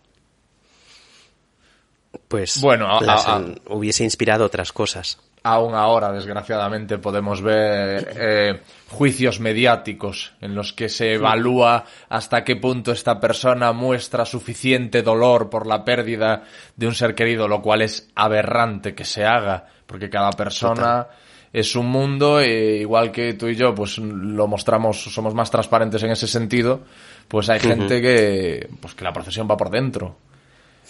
[2.28, 5.20] pues Bueno, a- las- a- a- hubiese inspirado otras cosas.
[5.50, 12.58] Aún ahora, desgraciadamente, podemos ver eh, juicios mediáticos en los que se evalúa hasta qué
[12.58, 16.44] punto esta persona muestra suficiente dolor por la pérdida
[16.76, 21.08] de un ser querido, lo cual es aberrante que se haga, porque cada persona
[21.54, 26.04] es un mundo, e igual que tú y yo, pues lo mostramos, somos más transparentes
[26.04, 26.82] en ese sentido,
[27.30, 30.18] pues hay gente que, pues que la procesión va por dentro.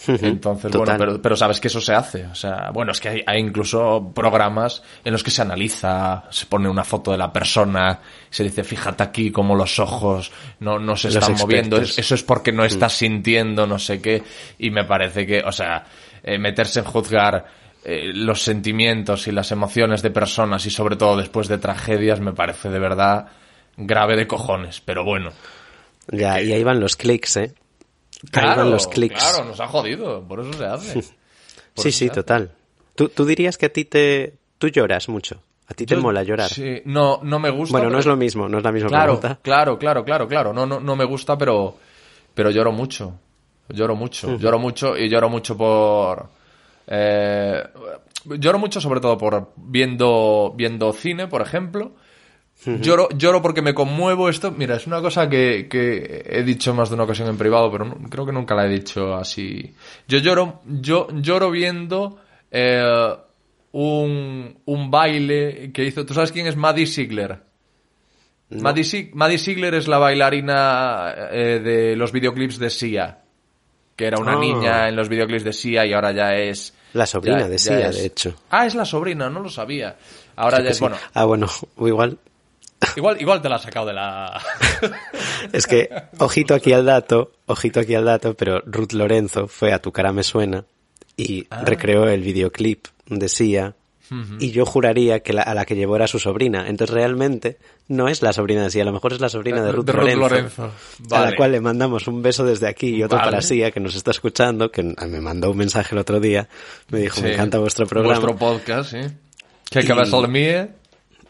[0.06, 0.96] Entonces, Total.
[0.96, 2.26] bueno, pero, pero sabes que eso se hace.
[2.26, 6.46] O sea, bueno, es que hay, hay incluso programas en los que se analiza, se
[6.46, 10.30] pone una foto de la persona, se dice, fíjate aquí como los ojos
[10.60, 14.22] no, no se Los están moviendo, eso es porque no estás sintiendo no sé qué.
[14.58, 15.84] Y me parece que, o sea,
[16.22, 17.46] eh, meterse en juzgar
[17.84, 22.32] eh, los sentimientos y las emociones de personas y sobre todo después de tragedias me
[22.32, 23.26] parece de verdad
[23.76, 24.80] grave de cojones.
[24.80, 25.30] Pero bueno.
[26.10, 27.54] Ya, y ahí van los clics, ¿eh?
[28.32, 29.14] Van los clics.
[29.14, 30.92] claro, nos ha jodido, por eso se hace.
[31.74, 32.14] Por Sí, sí, hace.
[32.14, 32.50] total.
[32.96, 34.34] ¿Tú, tú dirías que a ti te...
[34.58, 35.40] Tú lloras mucho.
[35.68, 36.48] A ti te Yo- mola llorar.
[36.50, 37.72] Sí, no, no me gusta.
[37.78, 39.38] bueno, no es lo mismo, no es la misma Claro, pregunta.
[39.42, 40.52] claro, claro, claro, claro.
[40.52, 41.76] No, no, no me gusta, pero,
[42.34, 43.14] pero lloro mucho.
[43.68, 44.36] Lloro mucho.
[44.38, 46.26] Lloro mucho y lloro mucho por.
[46.88, 47.62] eh,
[48.24, 51.92] lloro mucho sobre todo por viendo, viendo cine, por ejemplo.
[52.66, 54.50] Lloro, lloro porque me conmuevo esto.
[54.50, 57.84] Mira, es una cosa que, que he dicho más de una ocasión en privado, pero
[57.84, 59.74] no- creo que nunca la he dicho así.
[60.08, 62.18] Yo lloro, yo lloro viendo
[62.50, 63.14] eh,
[63.72, 66.04] un, un baile que hizo.
[66.04, 67.42] ¿Tú sabes quién es Maddie Ziegler?
[68.50, 73.18] Maddie, Zieg- Maddie Ziegler es la bailarina eh, de los videoclips de Sia.
[73.94, 74.38] Que era una Ah.
[74.40, 76.74] niña en los videoclips de Sia y ahora ya es.
[76.94, 78.34] La sobrina ya- de Sia, es- de hecho.
[78.50, 79.96] Ah, es la sobrina, no lo sabía.
[80.36, 80.80] Ahora Creo ya es, sí.
[80.82, 81.46] bueno, Ah, bueno,
[81.80, 82.18] igual.
[82.96, 84.40] Igual, igual te la has sacado de la...
[85.52, 85.88] Es que,
[86.18, 90.12] ojito aquí al dato, ojito aquí al dato, pero Ruth Lorenzo fue a Tu cara
[90.12, 90.64] me suena
[91.16, 91.62] y Ah.
[91.64, 93.74] recreó el videoclip de Sia
[94.38, 96.66] y yo juraría que la- a la que llevó era su sobrina.
[96.68, 99.70] Entonces realmente no es la sobrina de Sia, a lo mejor es la sobrina de
[99.70, 100.28] Ruth, De Ruth Lorenzo.
[100.28, 100.72] Lorenzo.
[101.14, 103.30] A la cual le mandamos un beso desde aquí y otro Vale.
[103.32, 106.48] para Sia, que nos está escuchando, que me mandó un mensaje el otro día.
[106.88, 107.34] Me dijo, me Sí.
[107.34, 108.18] encanta vuestro programa.
[108.18, 109.00] Vuestro podcast, sí.
[109.70, 110.68] Que Y- que vas al mío.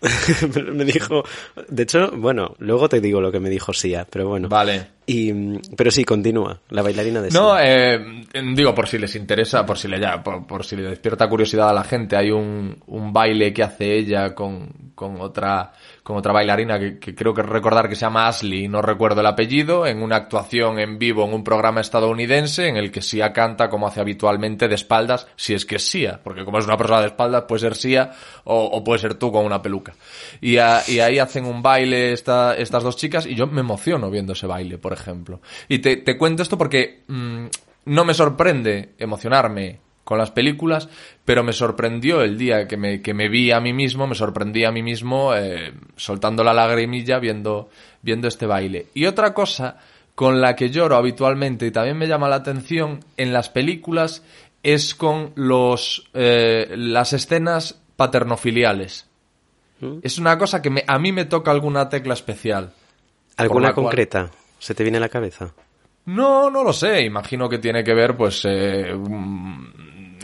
[0.72, 1.24] Me dijo,
[1.68, 4.48] de hecho, bueno, luego te digo lo que me dijo Sia, pero bueno.
[4.48, 4.86] Vale.
[5.06, 5.32] Y,
[5.76, 7.94] pero sí, continúa, la bailarina de No, Sia.
[7.94, 11.28] eh, digo, por si les interesa, por si le ya, por, por si le despierta
[11.28, 15.72] curiosidad a la gente, hay un, un baile que hace ella con, con otra,
[16.08, 19.86] con otra bailarina que, creo que recordar que se llama Ashley, no recuerdo el apellido,
[19.86, 23.86] en una actuación en vivo en un programa estadounidense en el que Sia canta como
[23.86, 27.08] hace habitualmente de espaldas, si es que es Sia, porque como es una persona de
[27.08, 28.12] espaldas puede ser Sia
[28.44, 29.96] o, puede ser tú con una peluca.
[30.40, 34.46] Y, ahí hacen un baile esta- estas dos chicas y yo me emociono viendo ese
[34.46, 35.42] baile, por ejemplo.
[35.68, 37.44] Y te, te cuento esto porque mm,
[37.84, 40.88] no me sorprende emocionarme con las películas,
[41.26, 44.64] pero me sorprendió el día que me, que me vi a mí mismo, me sorprendí
[44.64, 47.68] a mí mismo eh, soltando la lagrimilla viendo,
[48.00, 48.86] viendo este baile.
[48.94, 49.76] Y otra cosa
[50.14, 54.24] con la que lloro habitualmente y también me llama la atención en las películas
[54.62, 59.06] es con los, eh, las escenas paternofiliales.
[60.02, 62.72] Es una cosa que me- a mí me toca alguna tecla especial.
[63.36, 64.30] ¿Alguna cual- concreta?
[64.58, 65.52] ¿Se te viene a la cabeza?
[66.06, 67.02] No, no lo sé.
[67.04, 69.66] Imagino que tiene que ver, pues, eh, mm,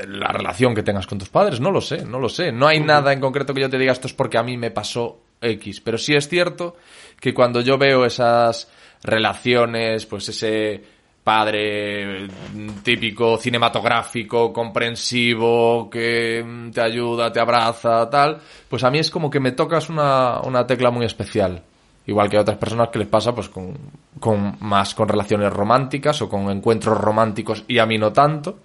[0.09, 1.61] la relación que tengas con tus padres.
[1.61, 2.53] No lo sé, no lo sé.
[2.53, 4.71] No hay nada en concreto que yo te diga esto es porque a mí me
[4.71, 5.81] pasó X.
[5.81, 6.77] Pero sí es cierto
[7.21, 8.71] que cuando yo veo esas
[9.03, 10.83] relaciones, pues ese
[11.25, 18.99] padre mm, típico cinematográfico, comprensivo, que mm, te ayuda, te abraza, tal, pues a mí
[18.99, 21.63] es como que me tocas una, una tecla muy especial.
[22.07, 23.75] Igual que a otras personas que les pasa pues con,
[24.21, 28.59] con más con relaciones románticas o con encuentros románticos y a mí no tanto.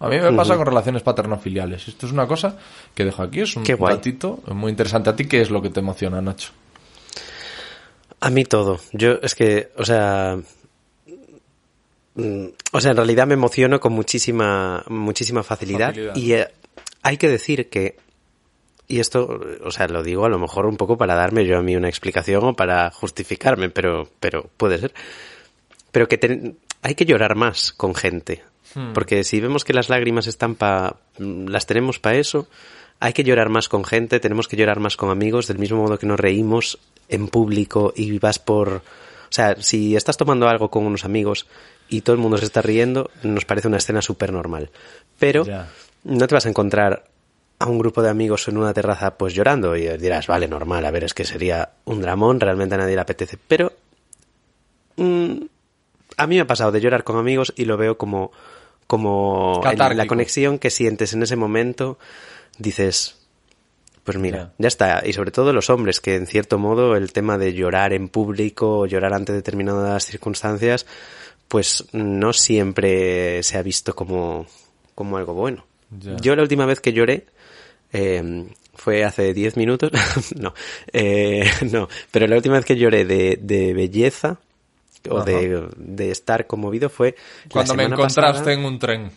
[0.00, 1.88] A mí me pasa con relaciones paternofiliales.
[1.88, 2.58] Esto es una cosa
[2.94, 5.10] que dejo aquí, es un datito muy interesante.
[5.10, 6.52] ¿A ti qué es lo que te emociona, Nacho?
[8.20, 8.80] A mí todo.
[8.92, 10.36] Yo es que, o sea,
[12.14, 16.16] mm, o sea, en realidad me emociono con muchísima, muchísima facilidad, Facilidad.
[16.16, 16.48] y eh,
[17.02, 17.96] hay que decir que,
[18.88, 21.62] y esto, o sea, lo digo a lo mejor un poco para darme yo a
[21.62, 24.94] mí una explicación o para justificarme, pero, pero puede ser.
[25.92, 28.42] Pero que hay que llorar más con gente.
[28.92, 32.48] Porque si vemos que las lágrimas están pa, mm, las tenemos para eso,
[33.00, 35.98] hay que llorar más con gente, tenemos que llorar más con amigos, del mismo modo
[35.98, 38.68] que nos reímos en público y vas por...
[38.68, 41.46] O sea, si estás tomando algo con unos amigos
[41.88, 44.70] y todo el mundo se está riendo, nos parece una escena súper normal.
[45.18, 45.44] Pero
[46.04, 47.04] no te vas a encontrar
[47.58, 50.90] a un grupo de amigos en una terraza pues llorando y dirás, vale, normal, a
[50.90, 53.38] ver, es que sería un dramón, realmente a nadie le apetece.
[53.48, 53.72] Pero
[54.96, 55.36] mm,
[56.16, 58.32] a mí me ha pasado de llorar con amigos y lo veo como,
[58.86, 61.98] como el- la conexión que sientes en ese momento,
[62.58, 63.16] dices,
[64.04, 64.52] pues mira, Ya.
[64.58, 65.02] ya está.
[65.06, 68.80] Y sobre todo los hombres, que en cierto modo el tema de llorar en público
[68.80, 70.86] o llorar ante determinadas circunstancias,
[71.48, 74.46] pues no siempre se ha visto como,
[74.94, 75.64] como algo bueno.
[76.20, 77.26] Yo la última vez que lloré
[77.92, 79.90] eh, fue hace 10 minutos.
[80.36, 80.52] no,
[80.92, 84.38] eh, no, pero la última vez que lloré de, de belleza
[85.08, 87.14] o de, de estar conmovido fue
[87.50, 88.52] Cuando me encontraste pasada.
[88.52, 89.10] en un tren.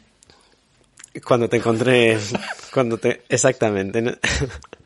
[1.26, 2.17] Cuando te encontré,
[2.73, 4.19] cuando te, exactamente,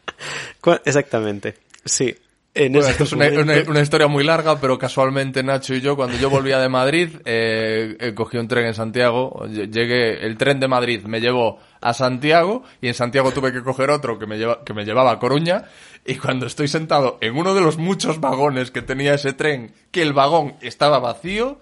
[0.86, 2.16] exactamente, sí.
[2.54, 5.80] En Bueno, esto es una, momento- una- una historia muy larga, pero casualmente Nacho y
[5.80, 10.26] yo, cuando yo volvía de Madrid, eh, eh, cogí un tren en Santiago, ll- llegué,
[10.26, 14.20] el tren de Madrid me llevó a Santiago y en Santiago tuve que coger otro
[14.20, 15.64] que me, lleva, que me llevaba a Coruña
[16.06, 20.02] y cuando estoy sentado en uno de los muchos vagones que tenía ese tren, que
[20.02, 21.62] el vagón estaba vacío,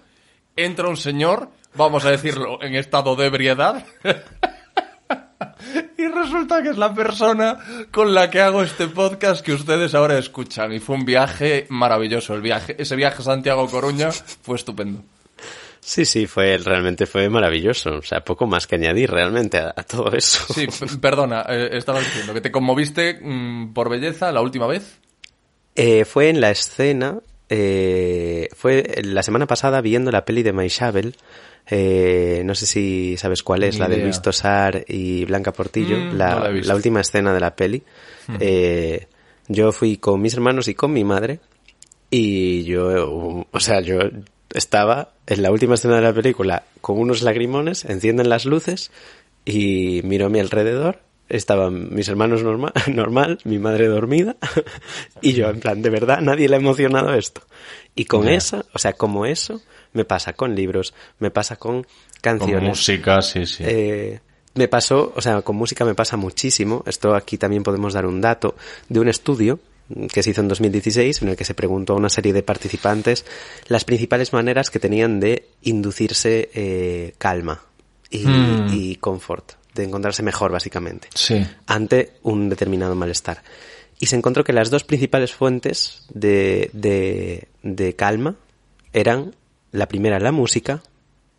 [0.56, 3.86] entra un señor, vamos a decirlo, en estado de ebriedad.
[5.98, 7.58] Y resulta que es la persona
[7.92, 10.72] con la que hago este podcast que ustedes ahora escuchan.
[10.74, 12.34] Y fue un viaje maravilloso.
[12.34, 15.04] El viaje, ese viaje a Santiago-Coruña fue estupendo.
[15.82, 17.96] Sí, sí, fue, realmente fue maravilloso.
[17.96, 20.54] O sea, poco más que añadir realmente a, a todo eso.
[20.54, 20.68] Sí,
[21.02, 25.00] perdona, eh, estabas diciendo que te conmoviste mm, por belleza la última vez.
[25.76, 31.16] Eh, fue en la escena, eh, fue la semana pasada viendo la peli de Maishabel.
[31.70, 34.06] Eh, no sé si sabes cuál es, Ni la de idea.
[34.06, 36.68] Luis Tosar y Blanca Portillo, Mm, la, no la he visto.
[36.70, 37.84] la última escena de la peli.
[38.40, 39.08] Eh,
[39.48, 41.40] yo fui con mis hermanos y con mi madre
[42.12, 44.00] y yo, o sea, yo
[44.54, 48.92] estaba en la última escena de la película con unos lagrimones, encienden las luces
[49.46, 51.02] y miro a mi alrededor.
[51.30, 54.36] Estaban mis hermanos normal, normal, mi madre dormida
[55.22, 57.42] y yo en plan, de verdad, nadie le ha emocionado esto.
[57.94, 58.34] Y con Ya.
[58.34, 59.62] esa, o sea, como eso,
[59.94, 61.86] me pasa con libros, me pasa con
[62.22, 62.70] canciones.
[62.70, 63.64] música, sí, sí.
[63.66, 64.20] Eh,
[64.56, 66.84] me pasó, o sea, con música me pasa muchísimo.
[66.86, 68.56] Esto aquí también podemos dar un dato
[68.90, 69.60] de un estudio
[70.12, 73.26] que se hizo en 2016 en el que se preguntó a una serie de participantes
[73.68, 77.62] las principales maneras que tenían de inducirse eh, calma
[78.12, 78.68] y, Mm.
[78.74, 81.44] y confort, de encontrarse mejor básicamente sí.
[81.68, 83.42] ante un determinado malestar.
[84.00, 88.36] Y se encontró que las dos principales fuentes de, de, de calma
[88.94, 89.36] eran
[89.72, 90.82] la primera la música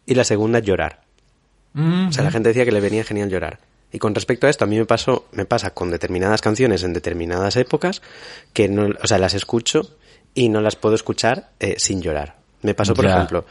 [0.06, 1.02] y la segunda llorar.
[1.72, 3.58] Mm, O sea, la gente decía que le venía genial llorar.
[3.92, 6.92] Y con respecto a esto, a mí me pasó, me pasa con determinadas canciones en
[6.92, 8.02] determinadas épocas
[8.52, 9.96] que no, o sea, las escucho
[10.32, 12.36] y no las puedo escuchar eh, sin llorar.
[12.62, 13.14] Me pasó, por Ya.
[13.16, 13.44] ejemplo,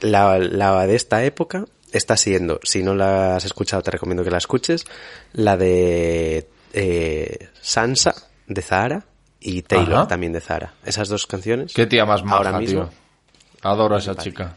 [0.00, 4.30] la, la de esta época está siendo, si no la has escuchado, te recomiendo que
[4.30, 4.84] la escuches,
[5.32, 8.14] la de eh, Sansa
[8.46, 9.04] de Zahara
[9.40, 10.08] y Taylor Ajá.
[10.08, 10.74] también de Zahara.
[10.84, 11.72] Esas dos canciones.
[11.72, 12.86] Qué tía más maja, ahora mismo.
[12.86, 13.03] tío.
[13.64, 14.56] Adoro a esa chica.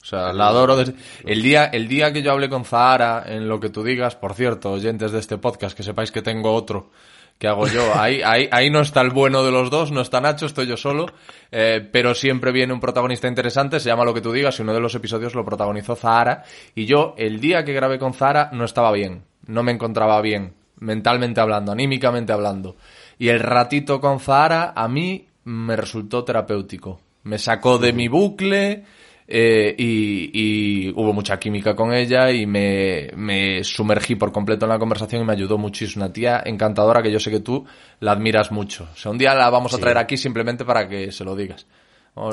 [0.00, 0.76] O sea, la adoro.
[0.76, 4.16] desde- El día, el día que yo hablé con Zahara, en lo que tú digas,
[4.16, 6.90] por cierto, oyentes de este podcast, que sepáis que tengo otro
[7.38, 7.82] que hago yo.
[7.98, 10.76] Ahí, ahí, ahí no está el bueno de los dos, no está Nacho, estoy yo
[10.76, 11.06] solo.
[11.50, 14.72] eh, pero siempre viene un protagonista interesante, se llama Lo que tú digas, y uno
[14.74, 16.44] de los episodios lo protagonizó Zahara.
[16.74, 19.24] Y yo, el día que grabé con Zahara, no estaba bien.
[19.46, 22.76] No me encontraba bien, mentalmente hablando, anímicamente hablando.
[23.18, 27.00] Y el ratito con Zahara, a mí me resultó terapéutico.
[27.24, 28.84] Me sacó de mi bucle.
[29.26, 34.70] eh, y, y hubo mucha química con ella y me, me sumergí por completo en
[34.70, 37.64] la conversación y me ayudó es una tía encantadora que yo sé que tú
[38.00, 38.86] la admiras mucho.
[38.92, 41.66] O sea, un día la vamos a traer aquí simplemente para que se lo digas.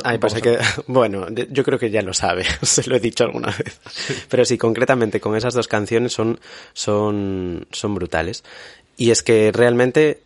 [0.03, 3.47] Ay, pues que, bueno, yo creo que ya lo sabe, se lo he dicho alguna
[3.47, 3.79] vez.
[4.29, 6.39] Pero sí, concretamente con esas dos canciones son,
[6.73, 8.43] son, son brutales.
[8.97, 10.21] Y es que realmente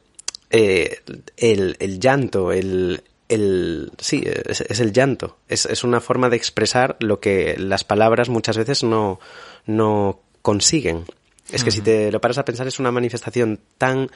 [0.49, 0.97] eh,
[1.37, 5.37] el, el llanto, el, el, sí, es, es el llanto.
[5.47, 9.19] Es, es una forma de expresar lo que las palabras muchas veces no,
[9.65, 11.05] no consiguen.
[11.51, 14.09] Es que si te lo paras a pensar es una manifestación tan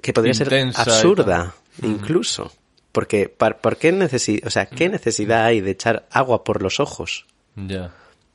[0.00, 2.52] que podría Intensa ser absurda, incluso.
[2.92, 6.78] Porque, par- ¿por qué necesi- o sea, qué necesidad hay de echar agua por los
[6.80, 7.26] ojos?
[7.56, 7.92] Ya.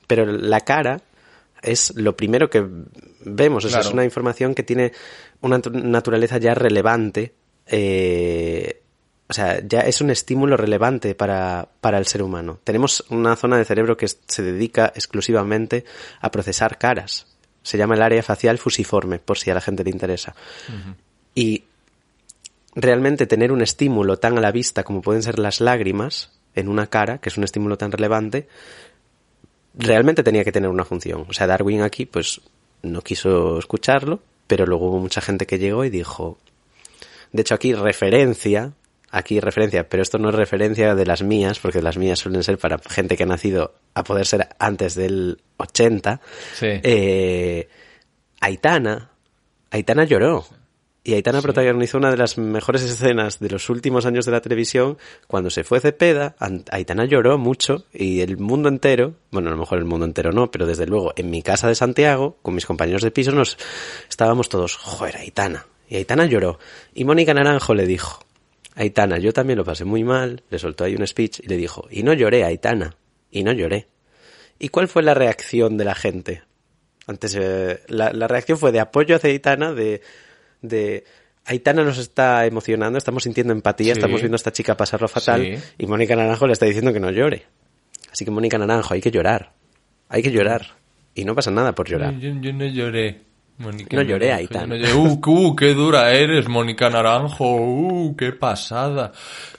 [0.08, 1.02] Pero la cara
[1.62, 2.66] es lo primero que
[3.22, 3.88] vemos, o sea, Claro.
[3.90, 4.92] es una información que tiene
[5.42, 7.34] una natu- naturaleza ya relevante,
[7.68, 8.82] eh,
[9.30, 12.60] o sea, ya es un estímulo relevante para, para el ser humano.
[12.64, 15.86] Tenemos una zona de cerebro que se dedica exclusivamente
[16.20, 17.28] a procesar caras.
[17.62, 20.34] Se llama el área facial fusiforme, por si a la gente le interesa.
[21.36, 21.66] Y
[22.74, 26.88] realmente tener un estímulo tan a la vista como pueden ser las lágrimas en una
[26.88, 28.48] cara, que es un estímulo tan relevante,
[29.76, 31.26] realmente tenía que tener una función.
[31.30, 32.42] O sea, Darwin aquí, pues,
[32.82, 36.40] no quiso escucharlo, pero luego hubo mucha gente que llegó y dijo.
[37.32, 38.74] De hecho, aquí referencia,
[39.12, 42.58] aquí referencia, pero esto no es referencia de las mías, porque las mías suelen ser
[42.58, 46.22] para gente que ha nacido a poder ser antes del 80.
[46.56, 46.68] Sí.
[46.84, 47.68] Eh,
[48.42, 49.12] Aitana,
[49.72, 50.46] Aitana lloró.
[51.02, 54.98] Y Aitana protagonizó una de las mejores escenas de los últimos años de la televisión
[55.28, 56.36] cuando se fue Cepeda.
[56.40, 60.32] An- Aitana lloró mucho y el mundo entero, bueno, a lo mejor el mundo entero
[60.32, 63.58] no, pero desde luego en mi casa de Santiago, con mis compañeros de piso, nos
[64.10, 65.66] estábamos todos, joder, Aitana.
[65.88, 66.60] Y Aitana lloró.
[66.94, 68.20] Y Mónica Naranjo le dijo,
[68.80, 71.88] Aitana, yo también lo pasé muy mal, le soltó ahí un speech y le dijo,
[71.92, 72.96] y no lloré, Aitana,
[73.30, 73.88] y no lloré.
[74.58, 76.44] ¿Y cuál fue la reacción de la gente?
[77.06, 80.02] Antes, eh, la, la reacción fue de apoyo hacia Aitana, de,
[80.62, 81.04] de
[81.46, 84.00] Aitana nos está emocionando, estamos sintiendo empatía, Sí.
[84.00, 85.64] estamos viendo a esta chica pasarlo fatal, Sí.
[85.78, 87.48] y Mónica Naranjo le está diciendo que no llore.
[88.12, 89.52] Así que Mónica Naranjo, hay que llorar,
[90.08, 90.78] hay que llorar.
[91.16, 92.14] Y no pasa nada por llorar.
[92.18, 93.22] Yo, yo no lloré.
[93.60, 94.94] Mónica No lloré, no lloré.
[94.94, 97.46] Uh, uh, qué dura eres, Mónica Naranjo.
[97.46, 99.12] Uh, qué pasada.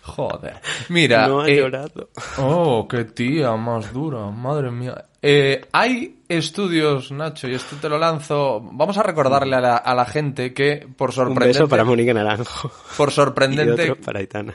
[0.02, 0.60] Joder.
[0.88, 1.28] Mira.
[1.28, 2.08] no ha eh, llorado.
[2.38, 5.04] Oh, qué tía más dura, madre mía.
[5.20, 8.60] Eh, hay estudios, Nacho, y esto te lo lanzo.
[8.72, 12.14] Vamos a recordarle a la, a la gente que, por Un sorprendente, beso para Mónica
[12.14, 12.72] Naranjo.
[12.96, 14.54] por Y sorprendente, otro para Aitana.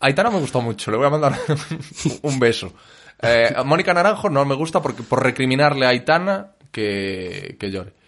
[0.00, 1.36] Aitana me gustó mucho, le voy a mandar
[2.22, 2.72] un beso.
[3.20, 7.99] Eh, Mónica Naranjo no me gusta porque por recriminarle a Aitana que, que llore.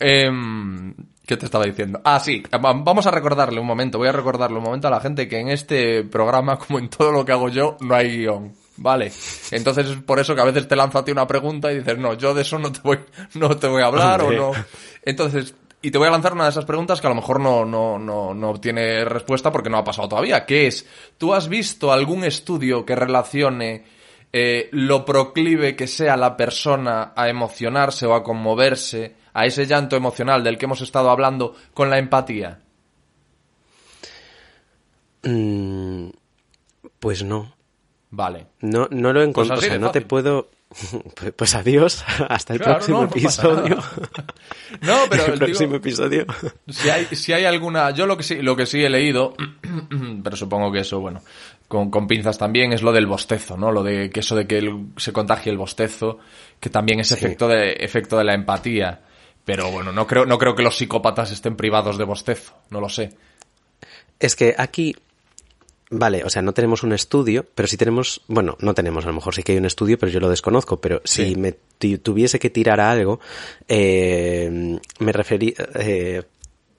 [0.00, 0.94] Em,
[1.26, 2.00] ¿Qué te estaba diciendo?
[2.04, 5.00] Ah, sí, va- vamos a recordarle un momento, voy a recordarle un momento a la
[5.00, 8.52] gente que en este programa, como en todo lo que hago yo, no hay guion.
[8.76, 9.12] Vale,
[9.52, 11.96] entonces es por eso que a veces te lanzo a ti una pregunta y dices,
[11.96, 12.98] no, yo de eso no te voy,
[13.34, 14.40] no te voy a hablar Hombre.
[14.40, 14.64] o no.
[15.04, 17.64] Entonces, y te voy a lanzar una de esas preguntas que a lo mejor no,
[17.64, 20.86] no, no, no tiene respuesta porque no ha pasado todavía, que es,
[21.18, 23.84] ¿tú has visto algún estudio que relacione
[24.32, 29.96] eh, lo proclive que sea la persona a emocionarse o a conmoverse, a ese llanto
[29.96, 32.60] emocional del que hemos estado hablando, con la empatía?
[35.22, 36.08] Mm,
[37.00, 37.54] pues no.
[38.10, 38.46] Vale.
[38.60, 39.56] No, no lo encuentro.
[39.56, 40.48] así o sea, de no te puedo.
[41.16, 42.04] Pues, pues adiós.
[42.28, 43.78] Hasta el Claro, próximo no, no pasa episodio.
[44.82, 46.26] No, pero el digo- próximo episodio.
[46.68, 49.34] Si hay, si hay alguna, yo lo que sí, lo que sí he leído,
[50.22, 51.22] pero supongo que eso, bueno,
[51.68, 53.70] con, con pinzas también, es lo del bostezo, ¿no?
[53.72, 56.18] Lo de que eso de que el- se contagie el bostezo,
[56.60, 59.00] que también es efecto de, efecto de la empatía.
[59.44, 62.88] Pero bueno, no creo, no creo que los psicópatas estén privados de bostezo, no lo
[62.88, 63.12] sé.
[64.18, 64.96] Es que aquí.
[65.90, 68.22] Vale, o sea, no tenemos un estudio, pero sí tenemos.
[68.26, 70.80] Bueno, no tenemos, a lo mejor sí que hay un estudio, pero yo lo desconozco.
[70.80, 71.26] Pero Sí.
[71.26, 73.20] si me tu- tuviese que tirar a algo,
[73.68, 75.54] eh, me referí.
[75.74, 76.22] Eh,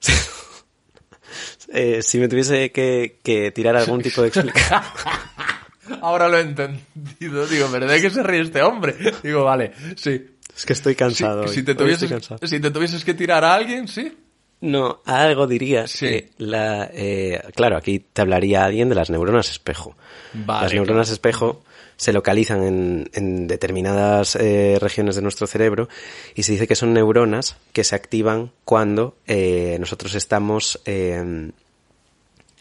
[1.72, 4.82] eh, si me tuviese que, que tirar algún tipo de explicación.
[6.02, 8.96] Ahora lo he entendido, digo, pero ¿de qué se ríe este hombre?
[9.22, 10.35] Digo, vale, sí.
[10.56, 11.46] Es que estoy cansado.
[11.48, 12.46] si te tuvieses, estoy cansado.
[12.46, 14.16] si te tuvieses que tirar a alguien, sí.
[14.62, 16.06] No, algo dirías Sí.
[16.06, 19.94] que la, eh, claro, aquí te hablaría alguien de las neuronas espejo.
[20.32, 21.62] Vale, las neuronas espejo
[21.98, 25.88] se localizan en, en determinadas eh, regiones de nuestro cerebro
[26.34, 31.50] y se dice que son neuronas que se activan cuando eh, nosotros estamos eh,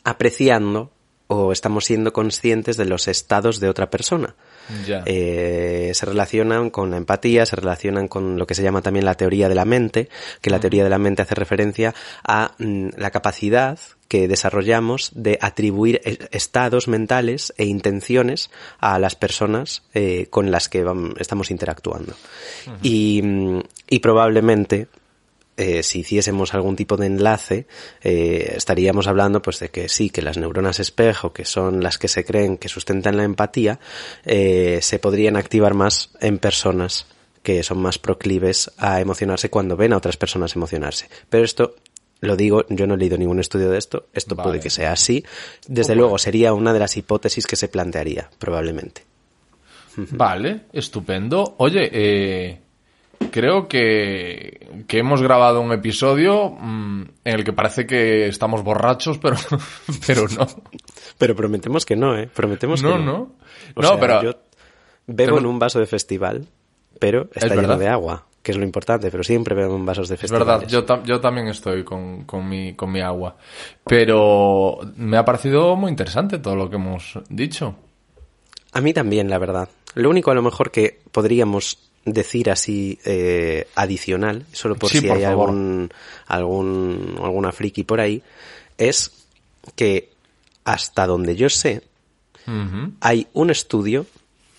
[0.04, 0.92] apreciando
[1.28, 4.36] o estamos siendo conscientes de los estados de otra persona.
[5.06, 9.16] Eh, se relacionan con la empatía, se relacionan con lo que se llama también la
[9.16, 10.10] teoría de la mente,
[10.42, 15.40] que la teoría de la mente hace referencia a mm, la capacidad que desarrollamos de
[15.42, 16.02] atribuir
[16.32, 20.86] estados mentales e intenciones a las personas eh, con las que
[21.20, 22.14] estamos interactuando.
[22.82, 23.60] y, mm,
[23.90, 24.88] y probablemente
[25.58, 27.66] eh, si hiciésemos algún tipo de enlace,
[28.04, 32.08] eh, estaríamos hablando pues de que sí, que las neuronas espejo, que son las que
[32.08, 33.80] se creen que sustentan la empatía,
[34.26, 37.08] eh, se podrían activar más en personas
[37.42, 41.08] que son más proclives a emocionarse cuando ven a otras personas emocionarse.
[41.30, 41.76] Pero esto,
[42.20, 44.50] lo digo, yo no he leído ningún estudio de esto, esto Vale.
[44.50, 45.24] puede que sea así.
[45.68, 49.04] Desde luego, sería una de las hipótesis que se plantearía, probablemente.
[49.96, 51.56] Vale, estupendo.
[51.60, 52.60] Oye, eh,
[53.32, 59.18] creo que, que hemos grabado un episodio mm, en el que parece que estamos borrachos,
[59.18, 59.36] pero,
[60.08, 60.48] pero no.
[61.18, 62.30] Pero prometemos que no, ¿eh?
[62.34, 63.06] Prometemos No, que no.
[63.06, 63.32] no.
[63.76, 64.32] O No, sea, pero- Yo
[65.08, 66.48] bebo en un vaso de festival,
[67.00, 67.80] pero está lleno verdad.
[67.80, 70.46] de agua, que es lo importante, pero siempre bebo en vasos de Es festival.
[70.46, 73.36] verdad, yo, tam- yo también estoy con, con, mi, con mi agua.
[73.84, 77.76] Pero me ha parecido muy interesante todo lo que hemos dicho.
[78.74, 79.70] A mí también, la verdad.
[79.94, 85.08] Lo único a lo mejor que podríamos decir así eh, adicional, solo por Sí, si
[85.08, 85.50] por hay favor.
[85.50, 85.92] algún,
[86.28, 88.22] algún alguna friki por ahí,
[88.78, 89.12] es
[89.76, 90.10] que
[90.64, 91.82] hasta donde yo sé,
[93.02, 94.06] hay un estudio,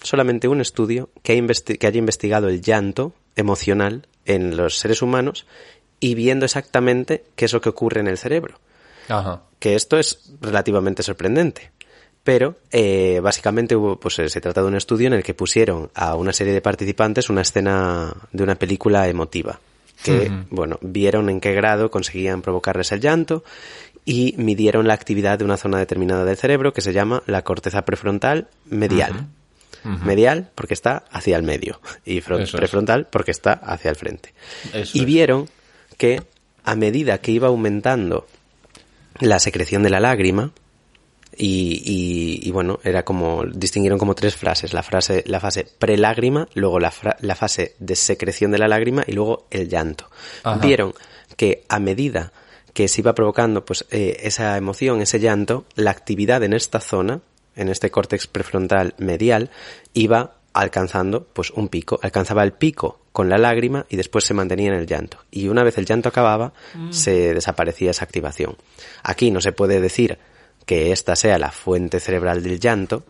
[0.03, 5.03] solamente un estudio, que, ha investi- que haya investigado el llanto emocional en los seres
[5.03, 5.47] humanos
[6.01, 8.59] y viendo exactamente qué es lo que ocurre en el cerebro.
[9.09, 9.43] Ajá.
[9.61, 11.71] Que esto es relativamente sorprendente.
[12.27, 15.91] Pero eh, básicamente hubo, pues, eh, se trata de un estudio en el que pusieron
[15.95, 19.61] a una serie de participantes una escena de una película emotiva.
[20.03, 20.47] Que, Ujú.
[20.51, 23.45] bueno, vieron en qué grado conseguían provocarles el llanto
[24.05, 27.85] y midieron la actividad de una zona determinada del cerebro que se llama la corteza
[27.85, 29.29] prefrontal medial.
[30.05, 32.51] Medial porque está hacia el medio y es.
[32.51, 34.35] prefrontal porque está hacia el frente.
[34.73, 35.07] Eso y es.
[35.07, 35.49] vieron
[35.97, 36.25] que
[36.65, 38.27] a medida que iba aumentando
[39.21, 40.51] la secreción de la lágrima,
[41.37, 46.49] y, y- y, bueno, era como, distinguieron como tres frases, la frase, la fase prelágrima,
[46.55, 50.09] luego la, fra- la fase de secreción de la lágrima y luego el llanto.
[50.43, 50.59] Ajá.
[50.59, 50.95] Vieron
[51.37, 52.33] que a medida
[52.73, 57.21] que se iba provocando pues eh, esa emoción, ese llanto, la actividad en esta zona,
[57.55, 59.51] en este córtex prefrontal medial,
[59.95, 64.69] iba alcanzando pues un pico, alcanzaba el pico con la lágrima y después se mantenía
[64.69, 65.19] en el llanto.
[65.31, 66.53] Y una vez el llanto acababa,
[66.91, 68.57] se desaparecía esa activación.
[69.03, 70.19] Aquí no se puede decir
[70.67, 73.05] que esta sea la fuente cerebral del llanto,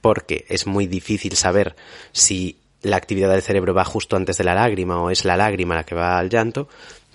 [0.00, 1.76] porque es muy difícil saber
[2.12, 5.74] si la actividad del cerebro va justo antes de la lágrima o es la lágrima
[5.74, 6.68] la que va al llanto,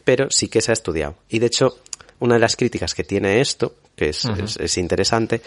[0.03, 1.15] pero sí que se ha estudiado.
[1.29, 1.77] Y de hecho,
[2.19, 5.41] una de las críticas que tiene esto, que es, es- es interesante,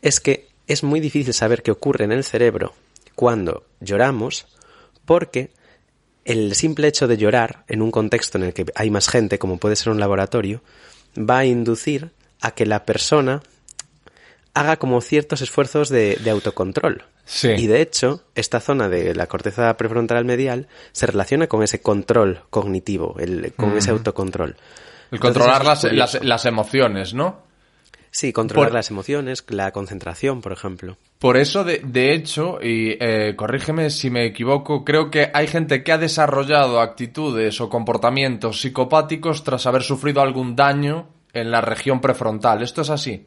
[0.00, 2.72] es que es muy difícil saber qué ocurre en el cerebro
[3.14, 4.46] cuando lloramos,
[5.04, 5.50] porque
[6.24, 9.58] el simple hecho de llorar en un contexto en el que hay más gente, como
[9.58, 10.62] puede ser un laboratorio,
[11.18, 13.42] va a inducir a que la persona
[14.56, 17.04] haga como ciertos esfuerzos de, de autocontrol.
[17.24, 17.48] Sí.
[17.50, 22.40] Y de hecho, esta zona de la corteza prefrontal medial se relaciona con ese control
[22.50, 24.56] cognitivo, el, con ese autocontrol.
[25.10, 27.44] El controlar Entonces, las, las, las emociones, ¿no?
[28.10, 30.96] Sí, controlar por- las emociones, la concentración, por ejemplo.
[31.18, 35.82] Por eso, de, de hecho, y eh, corrígeme si me equivoco, creo que hay gente
[35.84, 42.00] que ha desarrollado actitudes o comportamientos psicopáticos tras haber sufrido algún daño en la región
[42.00, 42.62] prefrontal.
[42.62, 43.26] ¿Esto es así?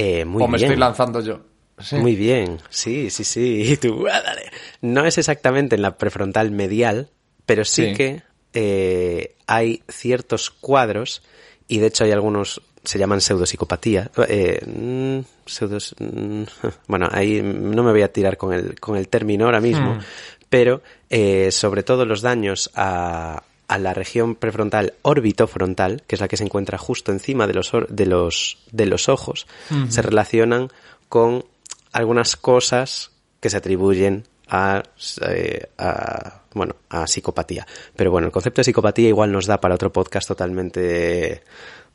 [0.00, 1.40] Eh, muy ¿O me estoy lanzando yo?
[1.80, 1.96] Sí.
[1.96, 3.62] Muy bien, sí, sí, sí.
[3.72, 4.42] Y tú, ah, dale.
[4.80, 7.08] No es exactamente en la prefrontal medial,
[7.46, 7.94] pero sí, Sí.
[7.94, 8.22] que
[8.52, 11.22] eh, hay ciertos cuadros,
[11.68, 14.10] y de hecho hay algunos, se llaman pseudopsicopatía.
[14.28, 16.42] Eh, mm, pseudos, mm,
[16.88, 20.00] bueno, ahí no me voy a tirar con el, con el término ahora mismo, Hmm.
[20.48, 26.28] pero eh, sobre todo los daños a, a la región prefrontal orbitofrontal, que es la
[26.28, 29.46] que se encuentra justo encima de los, de los, de los ojos,
[29.88, 30.70] se relacionan
[31.08, 31.44] con
[31.92, 33.10] algunas cosas
[33.40, 34.82] que se atribuyen a,
[35.28, 37.66] eh, a, bueno, a psicopatía.
[37.94, 41.42] Pero bueno, el concepto de psicopatía igual nos da para otro podcast totalmente,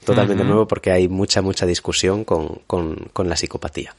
[0.06, 3.96] totalmente nuevo porque hay mucha, mucha discusión con, con, con la psicopatía.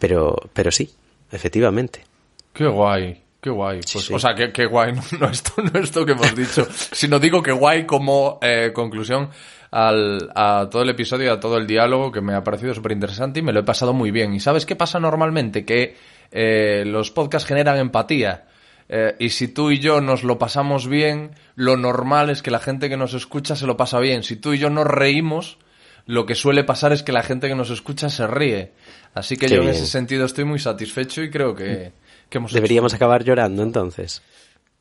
[0.00, 0.92] Pero, pero sí,
[1.30, 2.04] efectivamente.
[2.52, 3.80] Qué guay, qué guay.
[3.92, 4.14] Pues, sí.
[4.14, 7.42] O sea, qué, qué guay, no, no esto, no esto que hemos dicho, sino digo
[7.42, 9.28] que guay como eh, conclusión
[9.70, 12.92] al, a todo el episodio y a todo el diálogo que me ha parecido súper
[12.92, 14.32] interesante y me lo he pasado muy bien.
[14.32, 15.66] ¿Y sabes qué pasa normalmente?
[15.66, 15.96] Que
[16.32, 18.46] eh, los podcasts generan empatía.
[18.88, 22.60] Eh, y si tú y yo nos lo pasamos bien, lo normal es que la
[22.60, 24.22] gente que nos escucha se lo pasa bien.
[24.22, 25.58] Si tú y yo nos reímos,
[26.06, 28.72] lo que suele pasar es que la gente que nos escucha se ríe.
[29.12, 31.92] Así que Qué yo en ese sentido estoy muy satisfecho y creo que,
[32.28, 34.22] que hemos hecho Deberíamos acabar llorando entonces.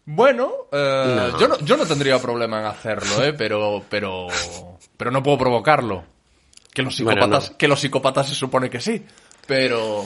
[0.05, 1.39] bueno, eh, No.
[1.39, 3.33] yo, no, yo no tendría problema en hacerlo, ¿eh?
[3.33, 4.27] pero, pero,
[4.97, 6.03] pero no puedo provocarlo.
[6.73, 7.57] Que los Bueno, psicópatas, no.
[7.57, 9.05] que los psicópatas se supone que sí,
[9.45, 10.03] pero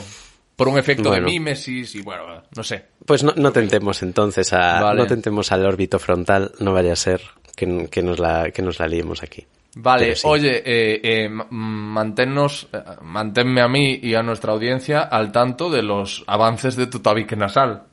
[0.56, 1.26] por un efecto Bueno.
[1.26, 2.86] de mímesis y bueno, no sé.
[3.06, 5.00] Pues no, no tentemos entonces a, Vale.
[5.02, 7.22] no tentemos al órbito frontal, no vaya a ser
[7.56, 9.48] que, que nos la, que nos la liemos aquí.
[9.80, 10.24] Vale, sí.
[10.26, 15.84] oye, eh, eh, manténnos, eh, manténme a mí y a nuestra audiencia al tanto de
[15.84, 17.84] los avances de tu tabique nasal.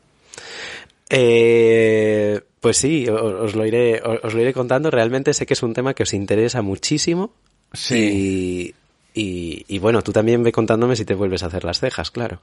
[1.10, 4.90] Eh, pues sí, os lo iré, os lo iré contando.
[4.90, 7.32] Realmente sé que es un tema que os interesa muchísimo.
[7.72, 8.74] Sí.
[9.14, 12.10] Y, y, y bueno, tú también ve contándome si te vuelves a hacer las cejas,
[12.10, 12.40] claro.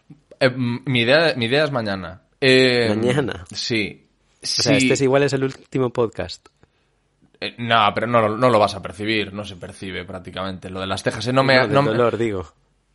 [0.86, 2.22] Mi, idea, mi idea es mañana.
[2.39, 3.46] ¿Mañana?
[3.54, 4.04] Sí.
[4.44, 4.84] O sea, Sí.
[4.86, 6.48] este es igual es el último podcast.
[7.42, 10.70] Eh, no, pero no, no lo vas a percibir, no se percibe prácticamente.
[10.70, 11.56] Lo de las cejas, eh, no me...
[11.56, 12.46] No, del no me- dolor, digo.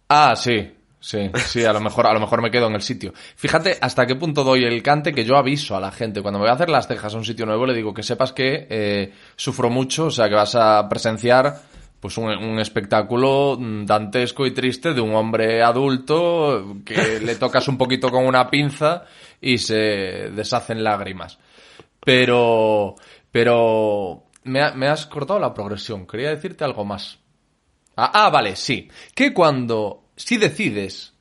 [0.08, 3.12] Ah, sí, sí, sí, a lo mejor, a lo mejor me quedo en el sitio.
[3.34, 6.22] Fíjate hasta qué punto doy el cante que yo aviso a la gente.
[6.22, 8.32] Cuando me voy a hacer las cejas a un sitio nuevo, le digo que sepas
[8.32, 11.56] que eh, sufro mucho, o sea, que vas a presenciar
[11.98, 17.66] pues un, un espectáculo mm, dantesco y triste de un hombre adulto que le tocas
[17.66, 19.06] un poquito con una pinza
[19.40, 19.74] y se
[20.30, 21.36] deshacen lágrimas.
[22.04, 22.94] Pero,
[23.32, 26.06] pero me, ha- me has cortado la progresión.
[26.06, 27.18] Quería decirte algo más.
[27.96, 28.88] Ah, ah, vale, sí.
[29.14, 31.12] Que cuando, si decides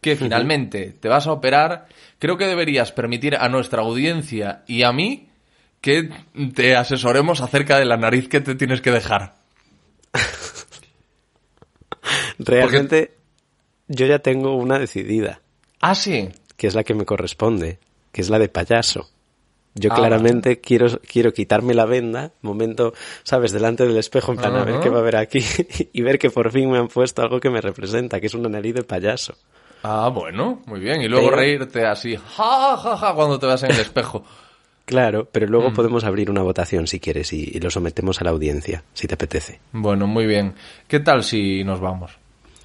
[0.00, 4.92] que finalmente te vas a operar, creo que deberías permitir a nuestra audiencia y a
[4.92, 5.28] mí
[5.80, 6.10] que
[6.54, 9.36] te asesoremos acerca de la nariz que te tienes que dejar.
[12.38, 13.16] Realmente,
[13.88, 15.40] yo ya tengo una decidida,
[15.80, 16.28] Ah, sí.
[16.56, 17.78] que es la que me corresponde,
[18.12, 19.10] que es la de payaso.
[19.78, 24.56] Yo Ah, claramente quiero, quiero quitarme la venda, momento, sabes, delante del espejo, en plan,
[24.56, 25.38] a ver qué va a haber aquí,
[25.92, 28.48] y ver que por fin me han puesto algo que me representa, que es una
[28.48, 29.34] nariz de payaso.
[29.82, 31.00] Ah, bueno, muy bien.
[31.02, 34.24] Y luego Pero- reírte así, ja, ja, ja, cuando te vas en el espejo.
[34.84, 35.50] Claro, pero Mm.
[35.50, 39.06] luego podemos abrir una votación si quieres y, y lo sometemos a la audiencia, si
[39.06, 39.60] te apetece.
[39.72, 40.54] Bueno, muy bien.
[40.88, 42.12] ¿Qué tal si nos vamos?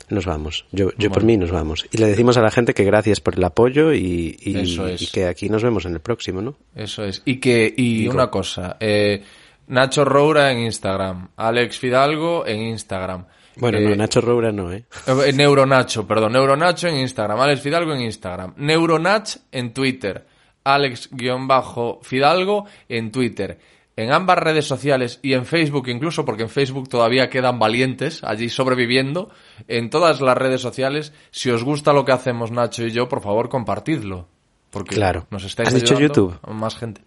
[0.10, 0.66] Nos vamos.
[0.72, 1.86] Yo, yo por mí nos vamos.
[1.92, 5.02] Y le decimos a la gente que gracias por el apoyo y, y- Eso es.
[5.02, 6.56] y que aquí nos vemos en el próximo, ¿no?
[6.76, 7.22] Eso es.
[7.26, 8.14] Y que, y Digo.
[8.14, 9.24] una cosa, eh,
[9.68, 13.26] Nacho Roura en Instagram, Alex Fidalgo en Instagram.
[13.56, 14.84] Bueno, Eh, no, Nacho Roura no, ¿eh?
[15.08, 20.26] Eh, Neuronacho, perdón, Neuronacho en Instagram, Alex Fidalgo en Instagram, Neuronach en Twitter,
[20.64, 23.58] Alex-Fidalgo en Twitter.
[23.96, 28.50] En ambas redes sociales y en Facebook incluso, porque en Facebook todavía quedan valientes allí
[28.50, 29.30] sobreviviendo,
[29.68, 33.22] en todas las redes sociales, si os gusta lo que hacemos Nacho y yo, por
[33.22, 34.28] favor compartidlo.
[34.72, 35.28] Porque Claro.
[35.30, 36.40] nos estáis ¿Has dicho YouTube?
[36.42, 37.02] a más gente.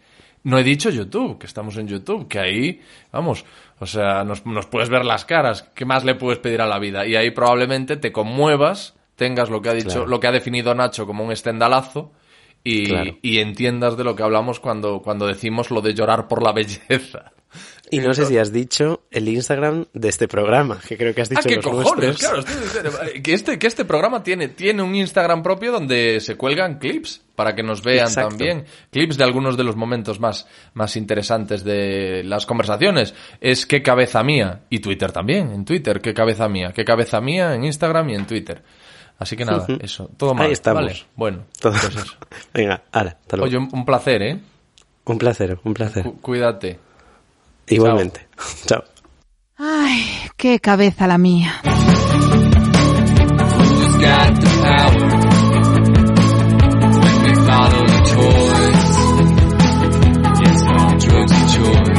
[0.44, 2.80] No he dicho YouTube, que estamos en YouTube, que ahí,
[3.10, 3.44] vamos,
[3.80, 5.62] o sea, nos, nos puedes ver las caras.
[5.74, 7.04] ¿Qué más le puedes pedir a la vida?
[7.04, 10.06] Y ahí probablemente te conmuevas, tengas lo que ha dicho, Claro.
[10.06, 12.12] lo que ha definido Nacho como un estendalazo
[12.68, 13.16] y, Claro.
[13.22, 17.32] y entiendas de lo que hablamos cuando, cuando decimos lo de llorar por la belleza.
[17.88, 21.28] Y no sé si has dicho el Instagram de este programa, que creo que has
[21.28, 22.40] dicho ah, qué los cojones, claro.
[23.14, 27.22] Eh, Que este, que este programa tiene, tiene un Instagram propio donde se cuelgan clips
[27.36, 28.30] para que nos vean Exacto.
[28.30, 28.64] también.
[28.90, 33.14] Clips de algunos de los momentos más, más interesantes de las conversaciones.
[33.40, 34.62] Es qué cabeza mía.
[34.68, 36.72] Y Twitter también, en Twitter, qué cabeza mía.
[36.74, 38.64] Qué cabeza mía en Instagram y en Twitter.
[39.18, 40.08] Así que nada, eso.
[40.16, 40.46] Todo mal.
[40.46, 40.84] Ahí estamos.
[40.84, 42.14] Vale, bueno, Todo- pues eso.
[42.54, 43.48] Venga, hala, hasta luego.
[43.48, 44.40] Oye, un, un placer, ¿eh?
[45.06, 46.04] Un placer, un placer.
[46.04, 46.78] Cu- cuídate.
[47.68, 48.28] Igualmente.
[48.66, 48.84] Chao.
[49.58, 50.04] Ay,
[50.36, 51.62] qué cabeza la mía.
[51.64, 51.72] Who's
[53.96, 55.08] got the power?
[57.00, 58.86] When we follow the toys,
[60.48, 61.95] it's not drugs and choice.